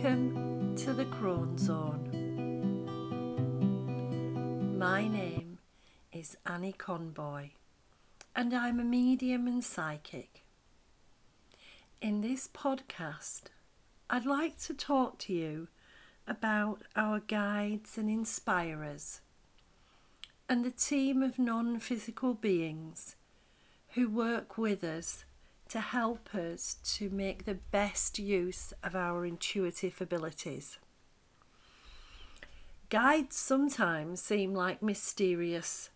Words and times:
Welcome 0.00 0.76
to 0.76 0.92
the 0.92 1.06
Crone 1.06 1.58
Zone. 1.58 2.06
My 4.78 5.08
name 5.08 5.58
is 6.12 6.36
Annie 6.46 6.72
Conboy, 6.78 7.50
and 8.36 8.54
I'm 8.54 8.78
a 8.78 8.84
medium 8.84 9.48
and 9.48 9.64
psychic. 9.64 10.44
In 12.00 12.20
this 12.20 12.46
podcast, 12.46 13.46
I'd 14.08 14.24
like 14.24 14.60
to 14.60 14.74
talk 14.74 15.18
to 15.20 15.32
you 15.32 15.66
about 16.28 16.82
our 16.94 17.18
guides 17.18 17.98
and 17.98 18.08
inspirers 18.08 19.20
and 20.48 20.64
the 20.64 20.70
team 20.70 21.24
of 21.24 21.40
non 21.40 21.80
physical 21.80 22.34
beings 22.34 23.16
who 23.94 24.08
work 24.08 24.56
with 24.56 24.84
us 24.84 25.24
to 25.68 25.80
help 25.80 26.34
us 26.34 26.76
to 26.82 27.10
make 27.10 27.44
the 27.44 27.58
best 27.70 28.18
use 28.18 28.72
of 28.82 28.96
our 28.96 29.24
intuitive 29.24 30.00
abilities. 30.00 30.78
Guides 32.90 33.36
sometimes 33.36 34.22
seem 34.22 34.54
like 34.54 34.82
mysterious 34.82 35.90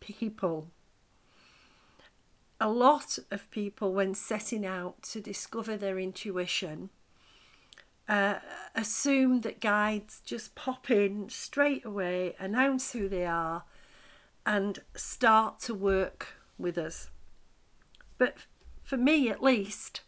people. 0.00 0.68
A 2.60 2.68
lot 2.68 3.20
of 3.30 3.48
people, 3.52 3.92
when 3.92 4.14
setting 4.14 4.66
out 4.66 5.00
to 5.02 5.20
discover 5.20 5.76
their 5.76 5.96
intuition, 5.96 6.90
uh, 8.08 8.36
assume 8.74 9.42
that 9.42 9.60
guides 9.60 10.20
just 10.24 10.56
pop 10.56 10.90
in 10.90 11.28
straight 11.28 11.84
away, 11.84 12.34
announce 12.40 12.92
who 12.92 13.08
they 13.08 13.24
are, 13.24 13.62
and 14.44 14.80
start 14.96 15.60
to 15.60 15.74
work 15.74 16.34
with 16.58 16.78
us. 16.78 17.10
But 18.16 18.46
for 18.88 18.96
me 18.96 19.28
at 19.28 19.42
least, 19.42 20.00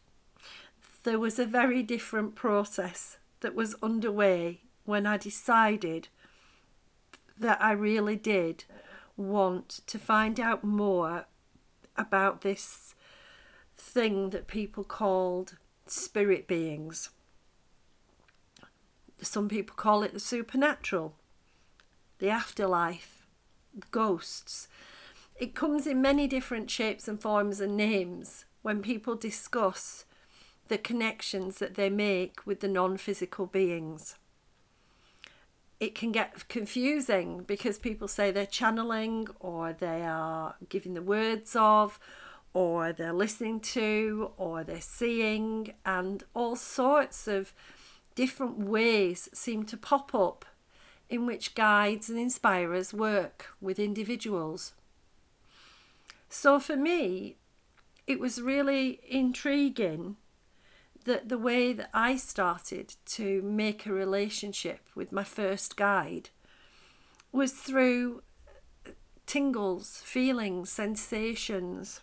there 1.03 1.19
was 1.19 1.39
a 1.39 1.45
very 1.45 1.83
different 1.83 2.35
process 2.35 3.19
that 3.41 3.55
was 3.55 3.77
underway 3.83 4.61
when 4.87 5.05
I 5.05 5.19
decided 5.19 6.09
that 7.39 7.61
I 7.61 7.73
really 7.73 8.17
did 8.17 8.65
want 9.19 9.83
to 9.87 9.99
find 9.99 10.41
out 10.41 10.65
more 10.65 11.27
about 11.95 12.41
this 12.41 12.95
thing 13.77 14.31
that 14.31 14.47
people 14.47 14.85
called 14.85 15.59
spirit 15.87 16.49
beings. 16.49 17.11
Some 19.21 19.51
people 19.51 19.77
call 19.77 20.03
it 20.03 20.15
the 20.15 20.21
supernatural, 20.21 21.17
the 22.19 22.31
afterlife, 22.31 23.27
ghosts. 23.91 24.69
It 25.39 25.55
comes 25.55 25.87
in 25.87 26.01
many 26.01 26.27
different 26.27 26.71
shapes 26.71 27.07
and 27.07 27.21
forms 27.21 27.61
and 27.61 27.77
names 27.77 28.47
when 28.63 28.83
people 28.83 29.15
discuss 29.15 30.05
the 30.69 30.79
connections 30.79 31.59
that 31.59 31.75
they 31.75 31.91
make 31.91 32.47
with 32.47 32.61
the 32.61 32.69
non 32.69 32.97
physical 32.97 33.47
beings. 33.47 34.17
It 35.79 35.95
can 35.95 36.13
get 36.13 36.49
confusing 36.49 37.43
because 37.43 37.79
people 37.79 38.07
say 38.07 38.31
they're 38.31 38.47
channeling 38.47 39.29
or 39.41 39.73
they 39.73 40.03
are 40.03 40.55
giving 40.69 40.95
the 40.95 41.03
words 41.03 41.57
of 41.57 41.99
or 42.53 42.93
they're 42.93 43.13
listening 43.13 43.61
to 43.61 44.33
or 44.37 44.65
they're 44.65 44.81
seeing, 44.81 45.73
and 45.85 46.25
all 46.35 46.57
sorts 46.57 47.29
of 47.29 47.53
different 48.15 48.59
ways 48.59 49.29
seem 49.33 49.65
to 49.65 49.77
pop 49.77 50.15
up 50.15 50.45
in 51.09 51.27
which 51.27 51.55
guides 51.55 52.09
and 52.09 52.19
inspirers 52.19 52.93
work 52.93 53.49
with 53.61 53.79
individuals. 53.79 54.73
So 56.29 56.61
for 56.61 56.77
me, 56.77 57.37
it 58.11 58.19
was 58.19 58.43
really 58.43 58.99
intriguing 59.09 60.17
that 61.05 61.29
the 61.29 61.39
way 61.39 61.73
that 61.73 61.91
I 61.95 62.17
started 62.17 62.97
to 63.07 63.41
make 63.43 63.87
a 63.87 63.93
relationship 63.93 64.81
with 64.97 65.13
my 65.13 65.23
first 65.23 65.77
guide 65.77 66.31
was 67.31 67.53
through 67.53 68.25
tingles, 69.27 70.03
feelings, 70.05 70.71
sensations. 70.73 72.01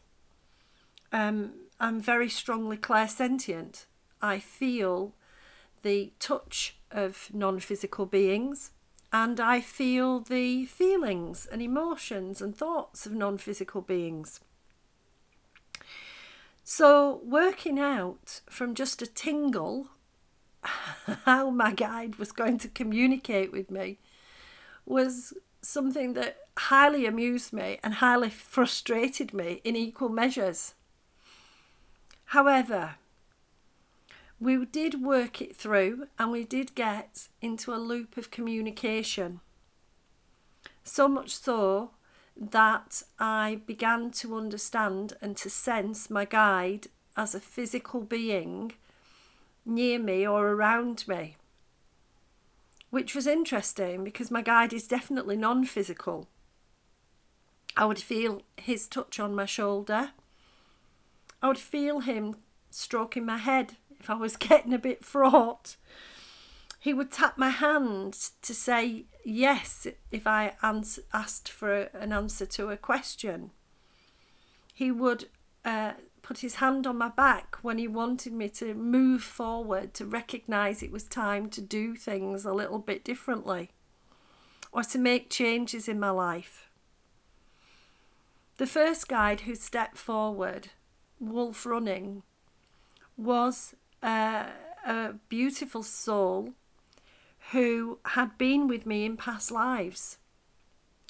Um, 1.12 1.52
I'm 1.78 2.00
very 2.00 2.30
strongly 2.30 2.78
clairsentient. 2.78 3.84
I 4.22 4.40
feel 4.40 5.14
the 5.84 6.14
touch 6.20 6.78
of 6.90 7.30
non 7.34 7.60
physical 7.60 8.06
beings 8.06 8.72
and 9.12 9.42
I 9.42 9.60
feel 9.60 10.22
the 10.22 10.66
feelings 10.68 11.46
and 11.46 11.62
emotions 11.62 12.42
and 12.42 12.56
thoughts 12.56 13.06
of 13.06 13.12
non 13.12 13.38
physical 13.38 13.82
beings. 13.82 14.40
So, 16.70 17.22
working 17.24 17.80
out 17.80 18.42
from 18.50 18.76
just 18.76 19.02
a 19.02 19.08
tingle 19.08 19.88
how 21.24 21.50
my 21.50 21.72
guide 21.72 22.18
was 22.18 22.34
going 22.34 22.58
to 22.58 22.68
communicate 22.68 23.54
with 23.54 23.72
me 23.72 24.00
was 24.86 25.34
something 25.62 26.12
that 26.16 26.36
highly 26.58 27.06
amused 27.06 27.54
me 27.54 27.80
and 27.86 27.94
highly 27.94 28.30
frustrated 28.30 29.34
me 29.34 29.62
in 29.64 29.78
equal 29.78 30.10
measures. 30.10 30.74
However, 32.26 32.96
we 34.38 34.66
did 34.66 35.02
work 35.02 35.42
it 35.42 35.56
through 35.56 36.08
and 36.20 36.34
we 36.34 36.44
did 36.44 36.76
get 36.76 37.30
into 37.42 37.74
a 37.74 37.80
loop 37.80 38.18
of 38.18 38.30
communication. 38.30 39.40
So 40.84 41.08
much 41.08 41.34
so 41.34 41.92
that 42.40 43.04
I 43.20 43.62
began 43.66 44.12
to 44.12 44.36
understand 44.36 45.14
and 45.22 45.36
to 45.38 45.50
sense 45.50 46.10
my 46.10 46.26
guide 46.26 46.88
as 47.16 47.34
a 47.34 47.40
physical 47.40 48.02
being 48.02 48.74
near 49.66 50.00
me 50.00 50.26
or 50.28 50.50
around 50.50 51.08
me. 51.08 51.38
Which 52.90 53.16
was 53.16 53.28
interesting 53.28 54.04
because 54.04 54.32
my 54.32 54.42
guide 54.42 54.72
is 54.72 54.88
definitely 54.88 55.36
non 55.36 55.66
physical. 55.66 56.28
I 57.76 57.86
would 57.86 58.00
feel 58.00 58.42
his 58.56 58.88
touch 58.88 59.20
on 59.20 59.36
my 59.36 59.46
shoulder. 59.46 60.12
I 61.42 61.48
would 61.48 61.58
feel 61.58 62.00
him 62.00 62.38
stroking 62.70 63.26
my 63.26 63.38
head 63.38 63.78
if 64.00 64.10
I 64.10 64.16
was 64.16 64.36
getting 64.38 64.74
a 64.74 64.80
bit 64.80 65.04
fraught 65.04 65.76
he 66.80 66.94
would 66.94 67.12
tap 67.12 67.38
my 67.38 67.50
hand 67.50 68.14
to 68.42 68.54
say 68.54 69.04
yes 69.28 69.86
if 70.10 70.26
I 70.26 70.54
ans- 70.64 71.00
asked 71.14 71.50
for 71.50 71.90
an 71.94 72.14
answer 72.14 72.46
to 72.46 72.70
a 72.70 72.78
question. 72.78 73.52
He 74.74 74.90
would 74.90 75.28
uh, 75.66 75.94
put 76.22 76.40
his 76.40 76.56
hand 76.56 76.88
on 76.88 76.98
my 76.98 77.10
back 77.10 77.58
when 77.62 77.78
he 77.78 77.90
wanted 77.90 78.32
me 78.32 78.48
to 78.50 78.74
move 78.74 79.22
forward, 79.22 79.94
to 79.96 80.06
recognise 80.06 80.82
it 80.82 80.92
was 80.92 81.04
time 81.04 81.50
to 81.50 81.62
do 81.62 81.96
things 81.96 82.46
a 82.46 82.54
little 82.54 82.80
bit 82.80 83.04
differently 83.04 83.72
or 84.72 84.84
to 84.84 84.98
make 84.98 85.30
changes 85.30 85.90
in 85.90 86.00
my 86.00 86.10
life. 86.10 86.70
The 88.58 88.68
first 88.68 89.10
guide 89.10 89.42
who 89.42 89.56
stepped 89.56 89.98
forward, 89.98 90.70
Wolf 91.20 91.66
Running, 91.66 92.24
was 93.18 93.76
uh, 94.02 94.46
a 94.86 95.16
beautiful 95.28 95.84
soul 95.84 96.54
who 97.52 98.00
had 98.06 98.38
been 98.38 98.68
with 98.68 98.86
me 98.86 99.06
in 99.06 99.18
past 99.18 99.52
lives. 99.52 100.18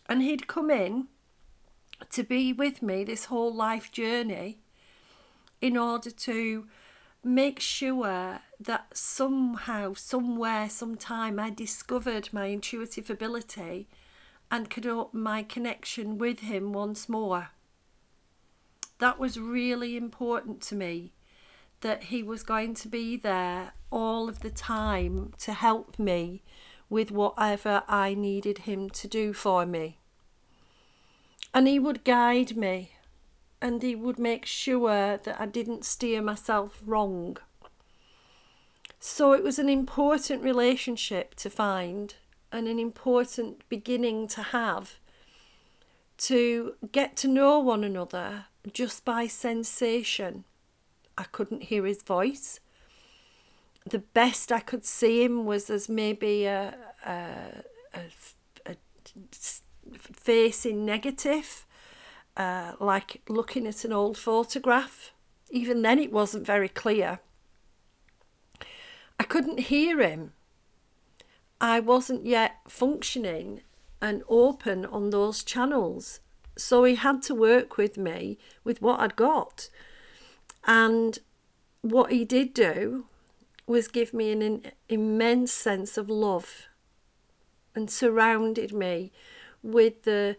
And 0.08 0.22
he'd 0.22 0.48
come 0.48 0.70
in 0.70 1.08
to 2.12 2.24
be 2.24 2.54
with 2.54 2.82
me 2.82 3.04
this 3.04 3.26
whole 3.26 3.54
life 3.54 3.92
journey 3.92 4.60
in 5.62 5.76
order 5.76 6.12
to 6.12 6.68
make 7.24 7.60
sure 7.60 8.40
that 8.60 8.96
somehow, 8.96 9.94
somewhere, 9.96 10.70
sometime 10.70 11.40
I 11.40 11.50
discovered 11.50 12.30
my 12.32 12.46
intuitive 12.48 13.10
ability 13.10 13.88
and 14.52 14.70
could 14.70 14.86
open 14.86 15.22
my 15.22 15.44
connection 15.44 16.18
with 16.18 16.40
him 16.40 16.72
once 16.72 17.10
more. 17.10 17.50
That 19.00 19.20
was 19.20 19.40
really 19.40 19.98
important 19.98 20.62
to 20.64 20.76
me 20.76 21.14
that 21.82 22.06
he 22.06 22.24
was 22.24 22.44
going 22.44 22.74
to 22.76 22.88
be 22.88 23.18
there 23.18 23.74
all 23.92 24.30
of 24.30 24.40
the 24.40 24.50
time 24.50 25.34
to 25.40 25.54
help 25.54 25.98
me 26.00 26.44
with 26.90 27.12
whatever 27.12 27.84
I 27.88 28.14
needed 28.14 28.60
him 28.60 28.90
to 28.92 29.08
do 29.08 29.34
for 29.34 29.66
me. 29.66 30.00
And 31.54 31.68
he 31.68 31.80
would 31.80 32.04
guide 32.04 32.56
me 32.56 32.94
and 33.62 33.82
he 33.82 33.96
would 33.96 34.20
make 34.20 34.46
sure 34.46 35.18
that 35.18 35.40
I 35.40 35.46
didn't 35.46 35.86
steer 35.86 36.22
myself 36.22 36.82
wrong. 36.86 37.38
So 39.00 39.34
it 39.34 39.44
was 39.44 39.60
an 39.60 39.70
important 39.70 40.44
relationship 40.44 41.36
to 41.36 41.50
find 41.50 42.16
and 42.52 42.68
an 42.68 42.80
important 42.80 43.68
beginning 43.70 44.28
to 44.30 44.42
have 44.42 45.00
to 46.18 46.74
get 46.92 47.16
to 47.18 47.28
know 47.28 47.60
one 47.60 47.84
another 47.84 48.46
just 48.74 49.06
by 49.06 49.28
sensation. 49.28 50.44
I 51.18 51.24
couldn't 51.24 51.64
hear 51.64 51.86
his 51.86 52.04
voice. 52.04 52.60
The 53.86 54.00
best 54.00 54.52
I 54.52 54.60
could 54.60 54.86
see 54.86 55.24
him 55.24 55.46
was 55.46 55.70
as 55.70 55.88
maybe 55.88 56.46
a, 56.46 56.76
a, 57.06 57.64
a, 57.94 58.02
a 58.66 58.76
face 59.98 60.66
in 60.66 60.86
negative, 60.86 61.66
uh, 62.36 62.74
like 62.80 63.22
looking 63.30 63.66
at 63.66 63.86
an 63.86 63.94
old 63.94 64.18
photograph. 64.18 65.14
Even 65.50 65.82
then, 65.82 66.00
it 66.00 66.12
wasn't 66.12 66.46
very 66.46 66.70
clear. 66.70 67.20
I 69.20 69.24
couldn't 69.24 69.60
hear 69.62 70.02
him. 70.02 70.34
I 71.60 71.80
wasn't 71.80 72.26
yet 72.26 72.58
functioning 72.68 73.62
and 74.02 74.24
open 74.30 74.86
on 74.86 75.10
those 75.10 75.44
channels. 75.44 76.20
So 76.58 76.84
he 76.84 76.96
had 76.96 77.22
to 77.24 77.36
work 77.36 77.78
with 77.78 77.98
me 77.98 78.38
with 78.64 78.82
what 78.82 79.00
I'd 79.00 79.16
got. 79.16 79.70
And 80.68 81.18
what 81.82 82.12
he 82.12 82.26
did 82.26 82.54
do 82.54 83.06
was 83.66 83.88
give 83.88 84.14
me 84.14 84.32
an, 84.32 84.42
an 84.42 84.72
immense 84.90 85.52
sense 85.52 85.98
of 85.98 86.10
love 86.10 86.68
and 87.74 87.90
surrounded 87.90 88.74
me 88.74 89.12
with 89.64 90.04
the 90.04 90.38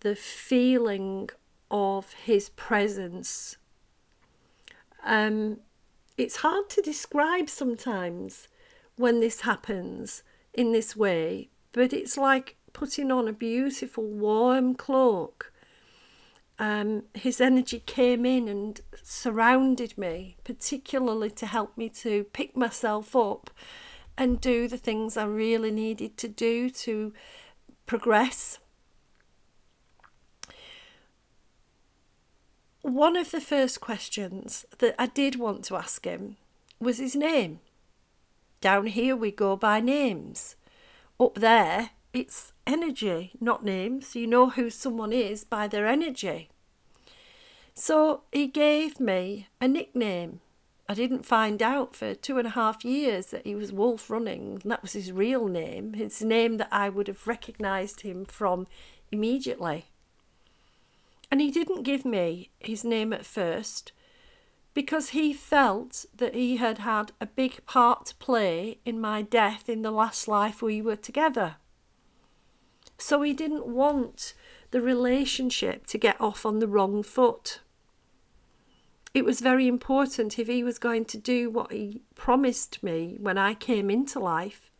the 0.00 0.16
feeling 0.16 1.28
of 1.70 2.14
his 2.14 2.48
presence. 2.50 3.58
Um, 5.04 5.58
it's 6.16 6.36
hard 6.36 6.68
to 6.70 6.82
describe 6.82 7.48
sometimes 7.48 8.48
when 8.96 9.20
this 9.20 9.42
happens 9.42 10.22
in 10.54 10.72
this 10.72 10.96
way, 10.96 11.50
but 11.72 11.92
it's 11.92 12.16
like 12.16 12.56
putting 12.72 13.10
on 13.12 13.28
a 13.28 13.32
beautiful 13.32 14.04
warm 14.04 14.74
cloak. 14.74 15.49
Um, 16.60 17.04
his 17.14 17.40
energy 17.40 17.82
came 17.86 18.26
in 18.26 18.46
and 18.46 18.78
surrounded 19.02 19.96
me, 19.96 20.36
particularly 20.44 21.30
to 21.30 21.46
help 21.46 21.78
me 21.78 21.88
to 21.88 22.24
pick 22.24 22.54
myself 22.54 23.16
up 23.16 23.48
and 24.18 24.38
do 24.38 24.68
the 24.68 24.76
things 24.76 25.16
I 25.16 25.24
really 25.24 25.70
needed 25.70 26.18
to 26.18 26.28
do 26.28 26.68
to 26.68 27.14
progress. 27.86 28.58
One 32.82 33.16
of 33.16 33.30
the 33.30 33.40
first 33.40 33.80
questions 33.80 34.66
that 34.80 34.94
I 34.98 35.06
did 35.06 35.36
want 35.36 35.64
to 35.64 35.76
ask 35.76 36.04
him 36.04 36.36
was 36.78 36.98
his 36.98 37.16
name. 37.16 37.60
Down 38.60 38.84
here 38.84 39.16
we 39.16 39.30
go 39.30 39.56
by 39.56 39.80
names. 39.80 40.56
Up 41.18 41.36
there 41.36 41.90
it's 42.12 42.52
energy, 42.66 43.32
not 43.40 43.64
names. 43.64 44.14
You 44.14 44.26
know 44.26 44.50
who 44.50 44.68
someone 44.68 45.12
is 45.12 45.44
by 45.44 45.66
their 45.68 45.86
energy. 45.86 46.49
So 47.74 48.22
he 48.32 48.46
gave 48.46 49.00
me 49.00 49.48
a 49.60 49.68
nickname. 49.68 50.40
I 50.88 50.94
didn't 50.94 51.24
find 51.24 51.62
out 51.62 51.94
for 51.94 52.14
two 52.14 52.38
and 52.38 52.48
a 52.48 52.50
half 52.50 52.84
years 52.84 53.26
that 53.26 53.46
he 53.46 53.54
was 53.54 53.72
Wolf 53.72 54.10
Running, 54.10 54.58
and 54.62 54.72
that 54.72 54.82
was 54.82 54.92
his 54.92 55.12
real 55.12 55.46
name, 55.46 55.92
his 55.92 56.20
name 56.22 56.56
that 56.56 56.68
I 56.72 56.88
would 56.88 57.06
have 57.06 57.26
recognised 57.26 58.00
him 58.00 58.24
from 58.24 58.66
immediately. 59.12 59.86
And 61.30 61.40
he 61.40 61.50
didn't 61.50 61.84
give 61.84 62.04
me 62.04 62.50
his 62.58 62.84
name 62.84 63.12
at 63.12 63.24
first 63.24 63.92
because 64.74 65.10
he 65.10 65.32
felt 65.32 66.06
that 66.16 66.34
he 66.34 66.56
had 66.56 66.78
had 66.78 67.12
a 67.20 67.26
big 67.26 67.64
part 67.66 68.06
to 68.06 68.14
play 68.16 68.78
in 68.84 69.00
my 69.00 69.22
death 69.22 69.68
in 69.68 69.82
the 69.82 69.90
last 69.90 70.28
life 70.28 70.62
we 70.62 70.82
were 70.82 70.96
together. 70.96 71.56
So 72.98 73.22
he 73.22 73.32
didn't 73.32 73.66
want 73.66 74.34
the 74.70 74.80
relationship 74.80 75.86
to 75.86 75.98
get 75.98 76.20
off 76.20 76.46
on 76.46 76.58
the 76.58 76.68
wrong 76.68 77.02
foot. 77.02 77.60
It 79.12 79.24
was 79.24 79.40
very 79.40 79.66
important 79.66 80.38
if 80.38 80.46
he 80.46 80.62
was 80.62 80.78
going 80.78 81.04
to 81.06 81.18
do 81.18 81.50
what 81.50 81.72
he 81.72 82.02
promised 82.14 82.82
me 82.82 83.16
when 83.20 83.36
I 83.36 83.54
came 83.54 83.90
into 83.90 84.20
life 84.20 84.70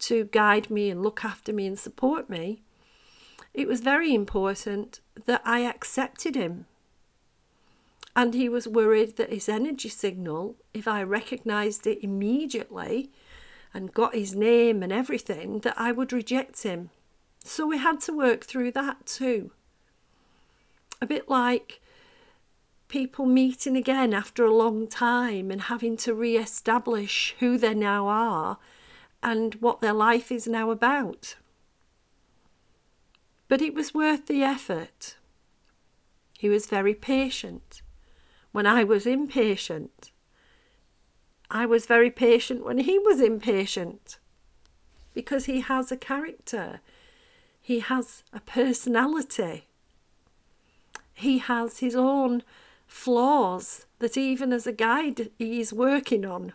to 0.00 0.24
guide 0.24 0.68
me 0.68 0.90
and 0.90 1.02
look 1.02 1.24
after 1.24 1.52
me 1.52 1.66
and 1.66 1.78
support 1.78 2.28
me. 2.28 2.62
It 3.54 3.68
was 3.68 3.80
very 3.80 4.14
important 4.14 5.00
that 5.26 5.42
I 5.44 5.60
accepted 5.60 6.34
him 6.34 6.66
and 8.14 8.34
he 8.34 8.48
was 8.48 8.68
worried 8.68 9.16
that 9.16 9.32
his 9.32 9.48
energy 9.48 9.88
signal, 9.88 10.56
if 10.74 10.86
I 10.86 11.02
recognised 11.02 11.86
it 11.86 12.04
immediately 12.04 13.10
and 13.72 13.94
got 13.94 14.14
his 14.14 14.34
name 14.34 14.82
and 14.82 14.92
everything, 14.92 15.60
that 15.60 15.74
I 15.78 15.92
would 15.92 16.12
reject 16.12 16.62
him. 16.62 16.90
So 17.44 17.66
we 17.66 17.78
had 17.78 18.00
to 18.02 18.12
work 18.12 18.44
through 18.44 18.72
that 18.72 19.06
too. 19.06 19.50
A 21.00 21.06
bit 21.06 21.28
like 21.28 21.80
people 22.88 23.26
meeting 23.26 23.76
again 23.76 24.12
after 24.12 24.44
a 24.44 24.54
long 24.54 24.86
time 24.86 25.50
and 25.50 25.62
having 25.62 25.96
to 25.96 26.14
re 26.14 26.36
establish 26.36 27.34
who 27.40 27.58
they 27.58 27.74
now 27.74 28.06
are 28.06 28.58
and 29.22 29.54
what 29.56 29.80
their 29.80 29.92
life 29.92 30.30
is 30.30 30.46
now 30.46 30.70
about. 30.70 31.36
But 33.48 33.62
it 33.62 33.74
was 33.74 33.94
worth 33.94 34.26
the 34.26 34.42
effort. 34.42 35.16
He 36.38 36.48
was 36.48 36.66
very 36.66 36.94
patient 36.94 37.82
when 38.52 38.66
I 38.66 38.84
was 38.84 39.06
impatient. 39.06 40.10
I 41.50 41.66
was 41.66 41.86
very 41.86 42.10
patient 42.10 42.64
when 42.64 42.78
he 42.78 42.98
was 42.98 43.20
impatient 43.20 44.18
because 45.14 45.44
he 45.44 45.60
has 45.60 45.92
a 45.92 45.96
character, 45.96 46.80
he 47.62 47.78
has 47.78 48.24
a 48.32 48.40
personality, 48.40 49.68
he 51.14 51.38
has 51.38 51.78
his 51.78 51.94
own 51.94 52.42
flaws 52.86 53.86
that 54.00 54.16
even 54.16 54.52
as 54.52 54.66
a 54.66 54.72
guide 54.72 55.30
he's 55.38 55.72
working 55.72 56.26
on. 56.26 56.52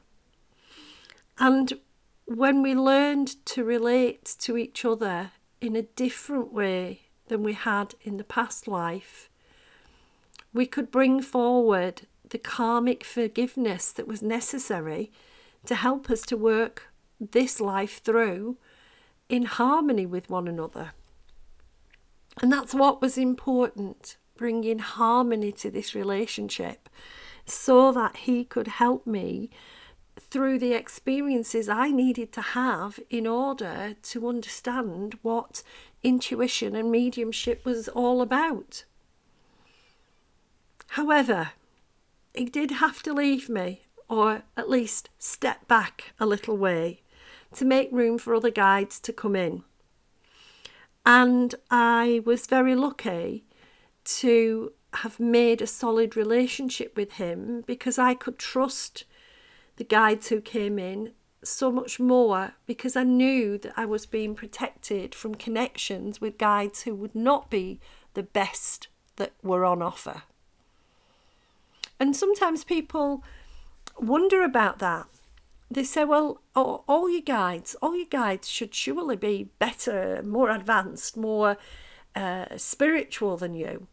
And 1.40 1.80
when 2.26 2.62
we 2.62 2.76
learned 2.76 3.44
to 3.46 3.64
relate 3.64 4.36
to 4.40 4.58
each 4.58 4.84
other 4.84 5.32
in 5.62 5.76
a 5.76 5.84
different 5.84 6.52
way 6.52 7.04
than 7.30 7.42
we 7.42 7.54
had 7.54 7.96
in 8.02 8.18
the 8.18 8.24
past 8.24 8.68
life, 8.68 9.30
we 10.54 10.66
could 10.66 10.92
bring 10.92 11.22
forward 11.22 12.02
the 12.30 12.38
karmic 12.38 13.04
forgiveness 13.04 13.92
that 13.94 14.08
was 14.08 14.22
necessary 14.22 15.12
to 15.66 15.76
help 15.76 16.10
us 16.10 16.22
to 16.24 16.36
work 16.36 16.92
this 17.20 17.62
life 17.62 18.02
through 18.04 18.58
in 19.30 19.44
harmony 19.46 20.06
with 20.06 20.30
one 20.30 20.48
another. 20.48 20.92
And 22.42 22.52
that's 22.52 22.74
what 22.74 23.02
was 23.02 23.18
important 23.18 24.18
bringing 24.38 24.80
harmony 24.80 25.52
to 25.52 25.72
this 25.72 25.96
relationship 25.96 26.90
so 27.46 27.92
that 27.92 28.18
he 28.18 28.44
could 28.44 28.68
help 28.68 29.08
me 29.08 29.50
through 30.20 30.60
the 30.60 30.74
experiences 30.74 31.70
I 31.70 31.90
needed 31.90 32.32
to 32.34 32.42
have 32.42 33.00
in 33.10 33.26
order 33.26 33.96
to 34.02 34.28
understand 34.28 35.18
what 35.22 35.64
intuition 36.04 36.76
and 36.76 36.92
mediumship 36.92 37.66
was 37.66 37.88
all 37.88 38.22
about. 38.22 38.84
However, 40.90 41.52
he 42.34 42.46
did 42.46 42.72
have 42.72 43.02
to 43.04 43.14
leave 43.14 43.50
me, 43.50 43.84
or 44.10 44.44
at 44.56 44.70
least 44.70 45.10
step 45.18 45.68
back 45.68 46.14
a 46.20 46.26
little 46.26 46.58
way, 46.58 47.02
to 47.56 47.66
make 47.66 47.90
room 47.92 48.18
for 48.18 48.36
other 48.36 48.50
guides 48.50 49.00
to 49.02 49.14
come 49.14 49.36
in. 49.36 49.64
And 51.06 51.56
I 51.72 52.22
was 52.26 52.48
very 52.48 52.76
lucky 52.76 53.46
to 54.06 54.74
have 54.94 55.20
made 55.20 55.62
a 55.62 55.68
solid 55.68 56.16
relationship 56.16 56.96
with 56.96 57.14
him 57.14 57.64
because 57.66 57.98
I 57.98 58.14
could 58.14 58.38
trust 58.38 59.06
the 59.78 59.84
guides 59.84 60.30
who 60.30 60.42
came 60.42 60.80
in 60.80 61.12
so 61.44 61.72
much 61.72 62.00
more 62.00 62.54
because 62.66 62.96
I 62.96 63.04
knew 63.04 63.58
that 63.60 63.74
I 63.78 63.86
was 63.86 64.06
being 64.06 64.36
protected 64.36 65.14
from 65.14 65.36
connections 65.36 66.20
with 66.20 66.38
guides 66.38 66.84
who 66.84 66.96
would 66.96 67.16
not 67.16 67.50
be 67.50 67.80
the 68.14 68.24
best 68.24 68.88
that 69.18 69.34
were 69.44 69.64
on 69.64 69.82
offer. 69.82 70.24
And 72.00 72.16
sometimes 72.16 72.64
people 72.64 73.24
wonder 74.00 74.44
about 74.44 74.80
that. 74.80 75.08
They 75.70 75.84
say, 75.84 76.06
well, 76.06 76.42
all, 76.56 77.10
your 77.10 77.22
guides, 77.22 77.76
all 77.82 77.96
your 77.96 78.08
guides 78.08 78.48
should 78.48 78.74
surely 78.74 79.18
be 79.18 79.50
better, 79.60 80.22
more 80.24 80.50
advanced, 80.50 81.18
more 81.18 81.58
uh, 82.16 82.46
spiritual 82.56 83.36
than 83.36 83.54
you. 83.54 83.88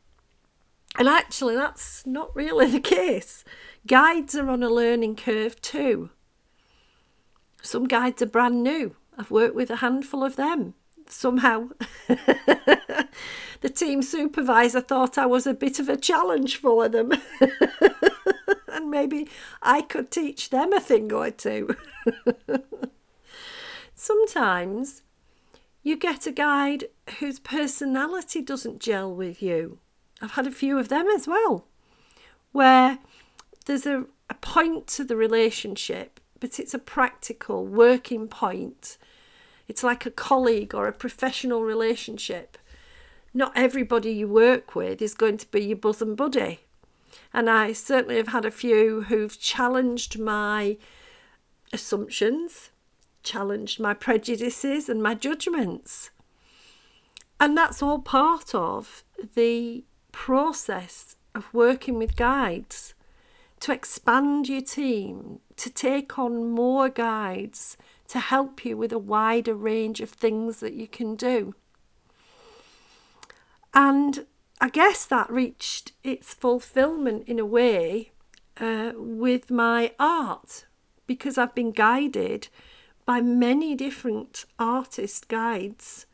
And 0.97 1.09
actually, 1.09 1.57
that's 1.57 2.07
not 2.07 2.35
really 2.35 2.67
the 2.71 2.81
case. 2.81 3.45
Guides 3.87 4.37
are 4.37 4.49
on 4.49 4.63
a 4.63 4.69
learning 4.69 5.17
curve 5.17 5.61
too. 5.61 6.11
Some 7.61 7.89
guides 7.89 8.23
are 8.23 8.27
brand 8.27 8.63
new. 8.63 8.95
I've 9.19 9.31
worked 9.31 9.55
with 9.55 9.71
a 9.71 9.77
handful 9.77 10.23
of 10.23 10.37
them. 10.37 10.75
Somehow, 11.07 11.71
the 12.09 13.09
team 13.75 14.03
supervisor 14.03 14.81
thought 14.81 15.19
I 15.19 15.27
was 15.27 15.47
a 15.47 15.55
bit 15.55 15.79
of 15.79 15.89
a 15.89 15.97
challenge 15.97 16.57
for 16.57 16.89
them. 16.89 17.13
and 18.75 18.91
maybe 18.91 19.29
I 19.63 19.83
could 19.83 20.11
teach 20.11 20.51
them 20.51 20.73
a 20.73 20.81
thing 20.81 21.13
or 21.13 21.31
two. 21.31 21.77
Sometimes 23.95 25.03
you 25.83 25.97
get 25.97 26.27
a 26.27 26.33
guide 26.33 26.85
whose 27.19 27.39
personality 27.39 28.43
doesn't 28.43 28.81
gel 28.81 29.15
with 29.15 29.43
you. 29.43 29.79
I've 30.21 30.33
had 30.33 30.47
a 30.47 30.53
few 30.53 30.79
of 30.79 30.89
them 30.89 31.07
as 31.09 31.27
well, 31.27 31.67
where 32.53 32.99
there's 33.67 33.87
a, 33.87 34.05
a 34.31 34.35
point 34.35 34.87
to 34.89 35.05
the 35.05 35.17
relationship, 35.17 36.21
but 36.41 36.59
it's 36.59 36.75
a 36.75 36.79
practical 36.79 37.67
working 37.67 38.29
point. 38.29 38.97
It's 39.69 39.83
like 39.83 40.05
a 40.07 40.11
colleague 40.11 40.75
or 40.75 40.89
a 40.89 40.93
professional 40.93 41.63
relationship 41.63 42.59
not 43.35 43.53
everybody 43.57 44.13
you 44.13 44.29
work 44.29 44.77
with 44.77 45.03
is 45.03 45.13
going 45.15 45.37
to 45.39 45.51
be 45.51 45.65
your 45.65 45.77
bosom 45.77 46.15
buddy. 46.15 46.61
And 47.33 47.51
I 47.51 47.73
certainly 47.73 48.17
have 48.17 48.29
had 48.29 48.45
a 48.45 48.51
few 48.51 49.03
who've 49.03 49.39
challenged 49.39 50.19
my 50.19 50.77
assumptions, 51.73 52.71
challenged 53.23 53.81
my 53.81 53.95
prejudices 53.95 54.89
and 54.89 55.03
my 55.03 55.15
judgments. 55.15 56.11
And 57.41 57.57
that's 57.57 57.83
all 57.83 57.99
part 57.99 58.55
of 58.55 59.05
the 59.35 59.85
process 60.13 61.17
of 61.35 61.53
working 61.53 61.99
with 61.99 62.17
guides 62.17 62.95
to 63.61 63.73
expand 63.73 64.49
your 64.49 64.61
team, 64.61 65.41
to 65.57 65.71
take 65.71 66.19
on 66.19 66.51
more 66.51 66.89
guides, 66.89 67.77
to 68.09 68.21
help 68.21 68.65
you 68.65 68.77
with 68.77 68.93
a 68.93 68.99
wider 68.99 69.55
range 69.55 70.01
of 70.01 70.11
things 70.11 70.61
that 70.61 70.75
you 70.75 70.87
can 70.87 71.17
do. 71.17 71.55
And 73.73 74.27
I 74.61 74.69
guess 74.69 75.05
that 75.07 75.31
reached 75.31 75.93
its 76.03 76.33
fulfillment 76.33 77.29
in 77.29 77.39
a 77.39 77.45
way 77.45 78.13
uh, 78.59 78.93
with 78.97 79.51
my 79.51 79.93
art 79.99 80.67
because 81.07 81.37
I've 81.37 81.55
been 81.55 81.73
guided 81.73 82.49
by 83.05 83.21
many 83.21 83.75
different 83.75 84.45
artist 84.59 85.29
guides 85.29 86.07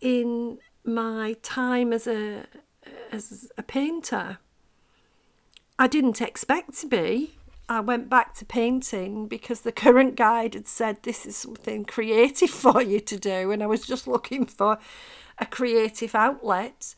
in 0.00 0.58
my 0.84 1.36
time 1.42 1.92
as 1.92 2.06
a 2.06 2.46
as 3.10 3.50
a 3.58 3.62
painter. 3.62 4.38
I 5.78 5.86
didn't 5.86 6.20
expect 6.20 6.78
to 6.80 6.86
be. 6.86 7.34
I 7.68 7.80
went 7.80 8.08
back 8.08 8.34
to 8.36 8.44
painting 8.44 9.26
because 9.26 9.62
the 9.62 9.72
current 9.84 10.14
guide 10.16 10.54
had 10.54 10.68
said 10.68 11.02
this 11.02 11.26
is 11.26 11.36
something 11.36 11.84
creative 11.84 12.50
for 12.64 12.80
you 12.82 13.00
to 13.00 13.18
do, 13.18 13.50
and 13.50 13.62
I 13.62 13.66
was 13.66 13.86
just 13.86 14.06
looking 14.06 14.46
for 14.46 14.78
a 15.38 15.46
creative 15.46 16.14
outlet, 16.14 16.94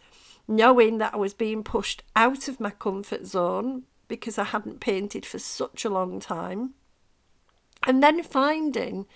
knowing 0.49 0.99
that 0.99 1.15
I 1.15 1.19
was 1.19 1.35
being 1.35 1.63
pushed 1.63 2.03
out 2.17 2.49
of 2.49 2.59
my 2.59 2.71
comfort 2.71 3.27
zone 3.27 3.85
because 4.09 4.39
I 4.39 4.45
hadn't 4.45 4.81
painted 4.81 5.27
for 5.27 5.39
such 5.39 5.85
a 5.85 5.91
long 5.91 6.19
time. 6.19 6.75
And 7.87 8.03
then 8.03 8.23
finding 8.23 9.07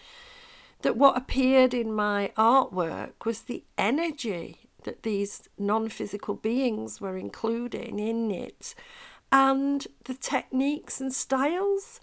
that 0.82 0.96
what 0.96 1.16
appeared 1.16 1.72
in 1.72 1.92
my 1.92 2.30
artwork 2.36 3.24
was 3.24 3.42
the 3.42 3.64
energy 3.78 4.68
that 4.84 5.02
these 5.02 5.48
non 5.58 5.88
physical 5.88 6.34
beings 6.34 7.00
were 7.00 7.16
including 7.16 7.98
in 7.98 8.30
it 8.30 8.74
and 9.30 9.86
the 10.04 10.14
techniques 10.14 11.00
and 11.00 11.12
styles 11.12 11.98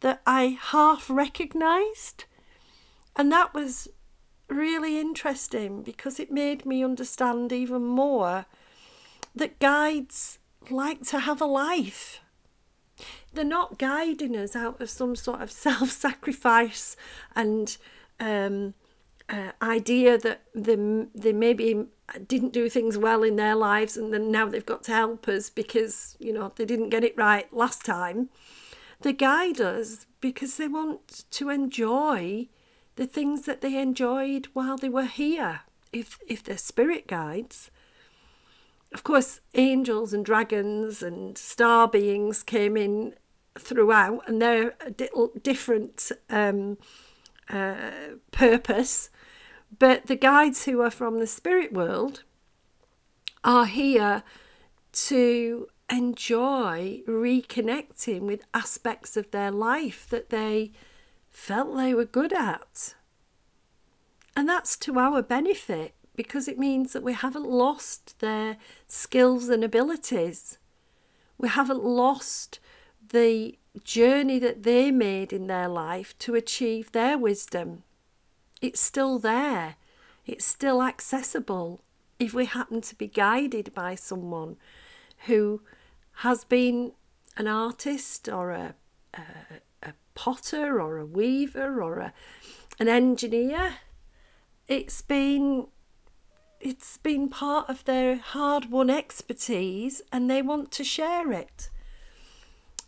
that 0.00 0.20
I 0.26 0.58
half 0.60 1.08
recognized. 1.08 2.24
And 3.16 3.32
that 3.32 3.54
was 3.54 3.88
really 4.48 5.00
interesting 5.00 5.82
because 5.82 6.20
it 6.20 6.30
made 6.30 6.66
me 6.66 6.84
understand 6.84 7.52
even 7.52 7.82
more 7.84 8.44
that 9.34 9.58
guides 9.58 10.38
like 10.70 11.02
to 11.08 11.20
have 11.20 11.40
a 11.40 11.46
life. 11.46 12.20
They're 13.32 13.44
not 13.44 13.78
guiding 13.78 14.36
us 14.36 14.54
out 14.54 14.80
of 14.80 14.88
some 14.88 15.16
sort 15.16 15.42
of 15.42 15.50
self 15.66 15.90
sacrifice 15.90 16.96
and 17.34 17.76
um, 18.20 18.74
uh, 19.28 19.52
idea 19.62 20.18
that 20.18 20.42
they, 20.54 20.76
they 21.14 21.32
maybe 21.32 21.86
didn't 22.26 22.52
do 22.52 22.68
things 22.68 22.98
well 22.98 23.22
in 23.22 23.36
their 23.36 23.54
lives 23.54 23.96
and 23.96 24.12
then 24.12 24.30
now 24.30 24.46
they've 24.46 24.66
got 24.66 24.82
to 24.84 24.92
help 24.92 25.26
us 25.26 25.48
because 25.48 26.16
you 26.20 26.32
know 26.32 26.52
they 26.56 26.66
didn't 26.66 26.90
get 26.90 27.02
it 27.02 27.16
right 27.16 27.52
last 27.52 27.84
time 27.84 28.28
they 29.00 29.12
guide 29.12 29.60
us 29.60 30.06
because 30.20 30.58
they 30.58 30.68
want 30.68 31.24
to 31.30 31.48
enjoy 31.48 32.46
the 32.96 33.06
things 33.06 33.46
that 33.46 33.62
they 33.62 33.78
enjoyed 33.78 34.46
while 34.52 34.76
they 34.76 34.88
were 34.88 35.06
here 35.06 35.62
if 35.92 36.18
if 36.26 36.42
they're 36.42 36.58
spirit 36.58 37.06
guides 37.06 37.70
of 38.94 39.04
course 39.04 39.40
angels 39.54 40.14
and 40.14 40.24
dragons 40.24 41.02
and 41.02 41.36
star 41.36 41.86
beings 41.86 42.42
came 42.42 42.76
in 42.76 43.14
throughout 43.58 44.26
and 44.26 44.40
they're 44.40 44.74
a 44.80 44.90
different 45.42 46.10
um, 46.30 46.78
uh, 47.50 47.90
purpose 48.30 49.10
but 49.78 50.06
the 50.06 50.16
guides 50.16 50.64
who 50.64 50.80
are 50.80 50.90
from 50.90 51.18
the 51.18 51.26
spirit 51.26 51.72
world 51.72 52.22
are 53.44 53.66
here 53.66 54.22
to 54.92 55.68
enjoy 55.90 57.02
reconnecting 57.06 58.22
with 58.22 58.44
aspects 58.54 59.16
of 59.16 59.30
their 59.30 59.50
life 59.50 60.06
that 60.08 60.30
they 60.30 60.72
felt 61.30 61.76
they 61.76 61.94
were 61.94 62.04
good 62.04 62.32
at. 62.32 62.94
And 64.36 64.48
that's 64.48 64.76
to 64.78 64.98
our 64.98 65.22
benefit 65.22 65.94
because 66.16 66.48
it 66.48 66.58
means 66.58 66.92
that 66.92 67.02
we 67.02 67.12
haven't 67.12 67.48
lost 67.48 68.20
their 68.20 68.56
skills 68.86 69.48
and 69.48 69.64
abilities. 69.64 70.58
We 71.38 71.48
haven't 71.48 71.84
lost 71.84 72.60
the 73.10 73.58
journey 73.82 74.38
that 74.38 74.62
they 74.62 74.90
made 74.90 75.32
in 75.32 75.46
their 75.46 75.68
life 75.68 76.16
to 76.20 76.34
achieve 76.34 76.92
their 76.92 77.18
wisdom 77.18 77.82
it's 78.64 78.80
still 78.80 79.18
there, 79.18 79.76
it's 80.24 80.44
still 80.44 80.82
accessible 80.82 81.82
if 82.18 82.32
we 82.32 82.46
happen 82.46 82.80
to 82.80 82.94
be 82.94 83.06
guided 83.06 83.74
by 83.74 83.94
someone 83.94 84.56
who 85.26 85.60
has 86.18 86.44
been 86.44 86.92
an 87.36 87.46
artist 87.46 88.26
or 88.26 88.52
a, 88.52 88.74
a, 89.12 89.22
a 89.82 89.92
potter 90.14 90.80
or 90.80 90.96
a 90.96 91.04
weaver 91.04 91.82
or 91.82 91.98
a, 91.98 92.12
an 92.78 92.88
engineer. 92.88 93.74
It's 94.66 95.02
been 95.02 95.66
it's 96.64 96.96
been 96.96 97.28
part 97.28 97.68
of 97.68 97.84
their 97.84 98.16
hard 98.16 98.70
won 98.70 98.88
expertise 98.88 100.00
and 100.10 100.30
they 100.30 100.40
want 100.40 100.70
to 100.72 100.82
share 100.82 101.30
it. 101.30 101.68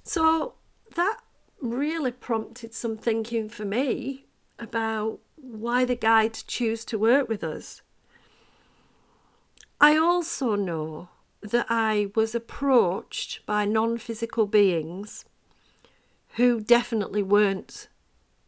So 0.03 0.55
that 0.95 1.19
really 1.61 2.11
prompted 2.11 2.73
some 2.73 2.97
thinking 2.97 3.51
for 3.51 3.67
me 3.67 4.25
about 4.59 5.19
why 5.37 5.85
the 5.85 5.95
guides 5.95 6.43
choose 6.43 6.87
to 6.87 6.99
work 6.99 7.29
with 7.29 7.45
us. 7.45 7.83
I 9.79 9.99
also 9.99 10.55
know 10.55 11.11
that 11.43 11.67
I 11.69 12.11
was 12.15 12.35
approached 12.35 13.45
by 13.45 13.67
non 13.67 13.99
physical 13.99 14.47
beings 14.47 15.27
who 16.37 16.61
definitely 16.61 17.23
weren't 17.23 17.89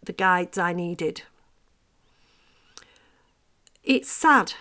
the 0.02 0.14
guides 0.14 0.56
I 0.56 0.72
needed. 0.72 1.22
It's 3.84 4.10
sad, 4.10 4.54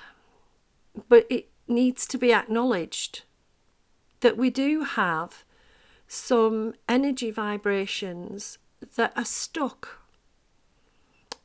but 1.09 1.25
it 1.29 1.49
needs 1.67 2.05
to 2.07 2.17
be 2.17 2.33
acknowledged 2.33 3.23
that 4.21 4.37
we 4.37 4.49
do 4.49 4.83
have 4.83 5.43
some 6.07 6.73
energy 6.87 7.31
vibrations 7.31 8.57
that 8.95 9.11
are 9.15 9.25
stuck 9.25 9.99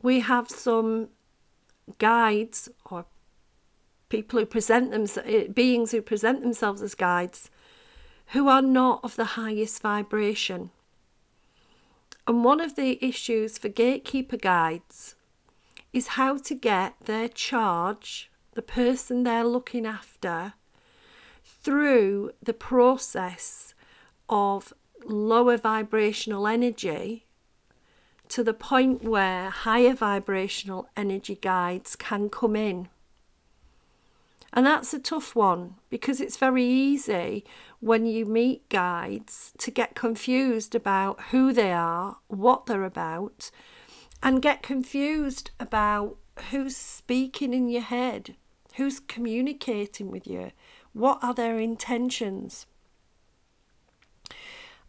we 0.03 0.21
have 0.21 0.51
some 0.51 1.09
guides 1.99 2.69
or 2.91 3.07
people 4.09 4.41
who 4.41 4.47
present 4.47 4.91
themselves, 4.91 5.49
beings 5.55 5.93
who 5.93 6.03
present 6.03 6.43
themselves 6.43 6.83
as 6.83 6.95
guides, 6.95 7.51
who 8.29 8.49
are 8.49 8.63
not 8.63 9.01
of 9.03 9.17
the 9.17 9.25
highest 9.25 9.81
vibration. 9.81 10.71
And 12.27 12.45
one 12.45 12.61
of 12.61 12.77
the 12.77 13.05
issues 13.05 13.59
for 13.59 13.69
gatekeeper 13.69 14.37
guides 14.37 15.15
is 15.93 16.09
how 16.09 16.39
to 16.39 16.55
get 16.55 16.95
their 17.05 17.29
charge, 17.29 18.31
the 18.55 18.63
person 18.63 19.23
they're 19.23 19.45
looking 19.45 19.87
after, 19.87 20.55
through 21.45 22.33
the 22.43 22.53
process 22.53 23.75
of 24.29 24.73
lower 25.05 25.57
vibrational 25.57 26.47
energy 26.47 27.27
to 28.29 28.43
the 28.43 28.55
point 28.55 29.05
where 29.05 29.51
higher 29.51 29.95
vibrational 29.95 30.89
energy 30.97 31.35
guides 31.35 31.97
can 31.97 32.31
come 32.31 32.57
in. 32.57 32.89
And 34.55 34.67
that's 34.67 34.93
a 34.93 34.99
tough 34.99 35.35
one 35.35 35.77
because 35.89 36.21
it's 36.21 36.37
very 36.37 36.65
easy 36.65 37.45
when 37.81 38.05
you 38.07 38.27
meet 38.27 38.69
guides 38.69 39.53
to 39.59 39.71
get 39.71 39.95
confused 39.95 40.75
about 40.75 41.21
who 41.31 41.53
they 41.53 41.73
are, 41.73 42.19
what 42.29 42.67
they're 42.67 42.85
about, 42.85 43.51
and 44.23 44.43
get 44.43 44.63
confused 44.63 45.51
about 45.59 46.17
who's 46.51 46.77
speaking 46.77 47.53
in 47.53 47.69
your 47.69 47.83
head, 47.83 48.37
who's 48.75 49.01
communicating 49.01 50.11
with 50.11 50.27
you, 50.27 50.53
what 50.93 51.19
are 51.23 51.35
their 51.35 51.59
intentions. 51.59 52.67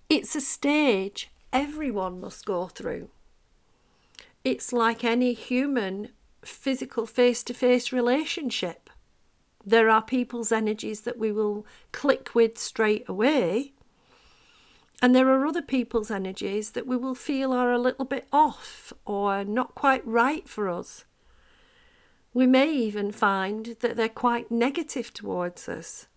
It's 0.10 0.36
a 0.36 0.42
stage 0.42 1.30
everyone 1.52 2.20
must 2.20 2.46
go 2.46 2.68
through 2.68 3.10
it's 4.44 4.74
like 4.74 5.04
any 5.04 5.34
human 5.34 6.10
physical 6.44 7.06
face 7.06 7.44
to 7.44 7.54
face 7.54 7.94
relationship. 7.94 8.90
There 9.66 9.90
are 9.90 10.02
people's 10.02 10.52
energies 10.52 11.02
that 11.02 11.18
we 11.18 11.32
will 11.32 11.66
click 11.94 12.36
with 12.36 12.58
straight 12.58 13.08
away, 13.08 13.72
and 15.02 15.16
there 15.16 15.30
are 15.30 15.46
other 15.46 15.62
people's 15.62 16.12
energies 16.12 16.72
that 16.72 16.86
we 16.86 16.98
will 16.98 17.16
feel 17.16 17.54
are 17.54 17.72
a 17.72 17.80
little 17.80 18.06
bit 18.06 18.28
off 18.34 18.92
or 19.06 19.46
not 19.46 19.76
quite 19.76 20.06
right 20.06 20.48
for 20.48 20.70
us. 20.70 21.06
We 22.34 22.48
may 22.48 22.72
even 22.74 23.12
find 23.12 23.78
that 23.82 23.96
they're 23.96 24.10
quite 24.10 24.50
negative 24.50 25.14
towards 25.14 25.70
us. 25.70 26.08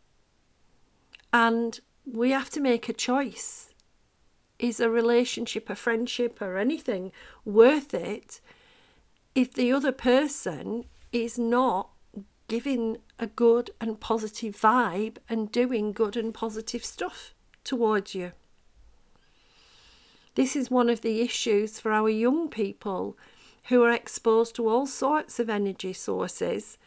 And 1.33 1.79
we 2.07 2.31
have 2.31 2.51
to 2.51 2.61
make 2.61 2.89
a 2.89 2.93
choice 2.93 3.71
is 4.59 4.81
a 4.81 4.89
relationship, 4.89 5.69
a 5.69 5.75
friendship, 5.75 6.41
or 6.41 6.57
anything 6.57 7.13
worth 7.45 7.93
it 7.93 8.41
if 9.35 9.53
the 9.53 9.71
other 9.73 9.93
person 9.93 10.85
is 11.13 11.39
not 11.39 11.91
giving 12.49 12.97
a 13.19 13.27
good 13.27 13.71
and 13.81 14.01
positive 14.01 14.57
vibe 14.57 15.19
and 15.29 15.53
doing 15.53 15.93
good 15.93 16.17
and 16.17 16.33
positive 16.33 16.85
stuff 16.85 17.35
towards 17.65 18.15
you. 18.15 18.33
This 20.37 20.55
is 20.55 20.71
one 20.71 20.89
of 20.89 21.01
the 21.01 21.21
issues 21.21 21.81
for 21.81 21.93
our 21.93 22.09
young 22.09 22.49
people 22.49 23.17
who 23.69 23.83
are 23.83 23.93
exposed 23.93 24.55
to 24.57 24.69
all 24.69 24.87
sorts 24.87 25.39
of 25.39 25.51
energy 25.51 25.93
sources 25.93 26.79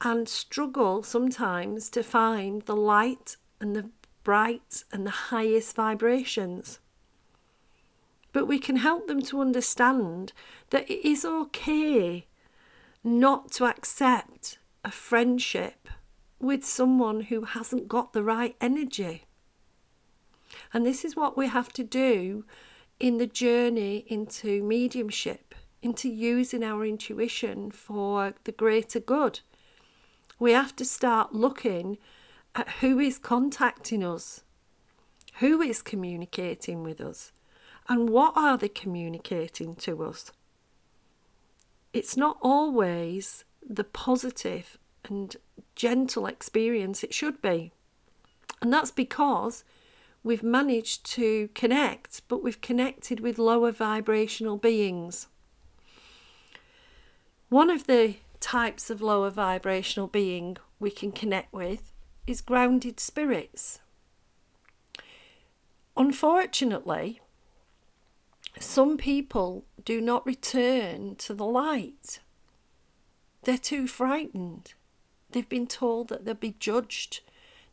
and 0.00 0.28
struggle 0.28 1.02
sometimes 1.02 1.90
to 1.90 2.02
find 2.02 2.62
the 2.62 2.76
light 2.76 3.36
and 3.60 3.76
the 3.76 3.90
bright 4.24 4.84
and 4.92 5.06
the 5.06 5.10
highest 5.10 5.74
vibrations. 5.74 6.78
But 8.32 8.46
we 8.46 8.58
can 8.58 8.76
help 8.76 9.08
them 9.08 9.22
to 9.22 9.40
understand 9.40 10.32
that 10.70 10.88
it 10.88 11.06
is 11.06 11.24
okay 11.24 12.26
not 13.02 13.50
to 13.52 13.64
accept 13.64 14.58
a 14.84 14.90
friendship 14.90 15.88
with 16.38 16.64
someone 16.64 17.22
who 17.22 17.42
hasn't 17.42 17.88
got 17.88 18.12
the 18.12 18.22
right 18.22 18.56
energy. 18.60 19.24
And 20.72 20.86
this 20.86 21.04
is 21.04 21.16
what 21.16 21.36
we 21.36 21.48
have 21.48 21.72
to 21.74 21.84
do 21.84 22.44
in 22.98 23.18
the 23.18 23.26
journey 23.26 24.04
into 24.08 24.62
mediumship, 24.62 25.49
into 25.82 26.08
using 26.08 26.62
our 26.62 26.84
intuition 26.84 27.70
for 27.70 28.34
the 28.44 28.52
greater 28.52 29.00
good. 29.00 29.40
We 30.38 30.52
have 30.52 30.74
to 30.76 30.84
start 30.84 31.34
looking 31.34 31.98
at 32.54 32.68
who 32.80 32.98
is 32.98 33.18
contacting 33.18 34.04
us, 34.04 34.42
who 35.38 35.60
is 35.60 35.82
communicating 35.82 36.82
with 36.82 37.00
us, 37.00 37.32
and 37.88 38.10
what 38.10 38.32
are 38.36 38.56
they 38.56 38.68
communicating 38.68 39.74
to 39.76 40.02
us. 40.04 40.32
It's 41.92 42.16
not 42.16 42.38
always 42.40 43.44
the 43.68 43.84
positive 43.84 44.78
and 45.04 45.36
gentle 45.74 46.26
experience 46.26 47.02
it 47.02 47.14
should 47.14 47.40
be. 47.42 47.72
And 48.62 48.72
that's 48.72 48.90
because 48.90 49.64
we've 50.22 50.42
managed 50.42 51.04
to 51.12 51.48
connect, 51.54 52.22
but 52.28 52.42
we've 52.42 52.60
connected 52.60 53.20
with 53.20 53.38
lower 53.38 53.72
vibrational 53.72 54.56
beings. 54.56 55.26
One 57.50 57.68
of 57.68 57.88
the 57.88 58.14
types 58.38 58.90
of 58.90 59.02
lower 59.02 59.28
vibrational 59.28 60.06
being 60.06 60.56
we 60.78 60.92
can 60.92 61.10
connect 61.10 61.52
with 61.52 61.92
is 62.24 62.40
grounded 62.40 63.00
spirits. 63.00 63.80
Unfortunately, 65.96 67.20
some 68.60 68.96
people 68.96 69.64
do 69.84 70.00
not 70.00 70.24
return 70.24 71.16
to 71.16 71.34
the 71.34 71.44
light. 71.44 72.20
They're 73.42 73.58
too 73.58 73.88
frightened. 73.88 74.74
They've 75.32 75.48
been 75.48 75.66
told 75.66 76.08
that 76.10 76.24
they'll 76.24 76.34
be 76.34 76.54
judged. 76.60 77.20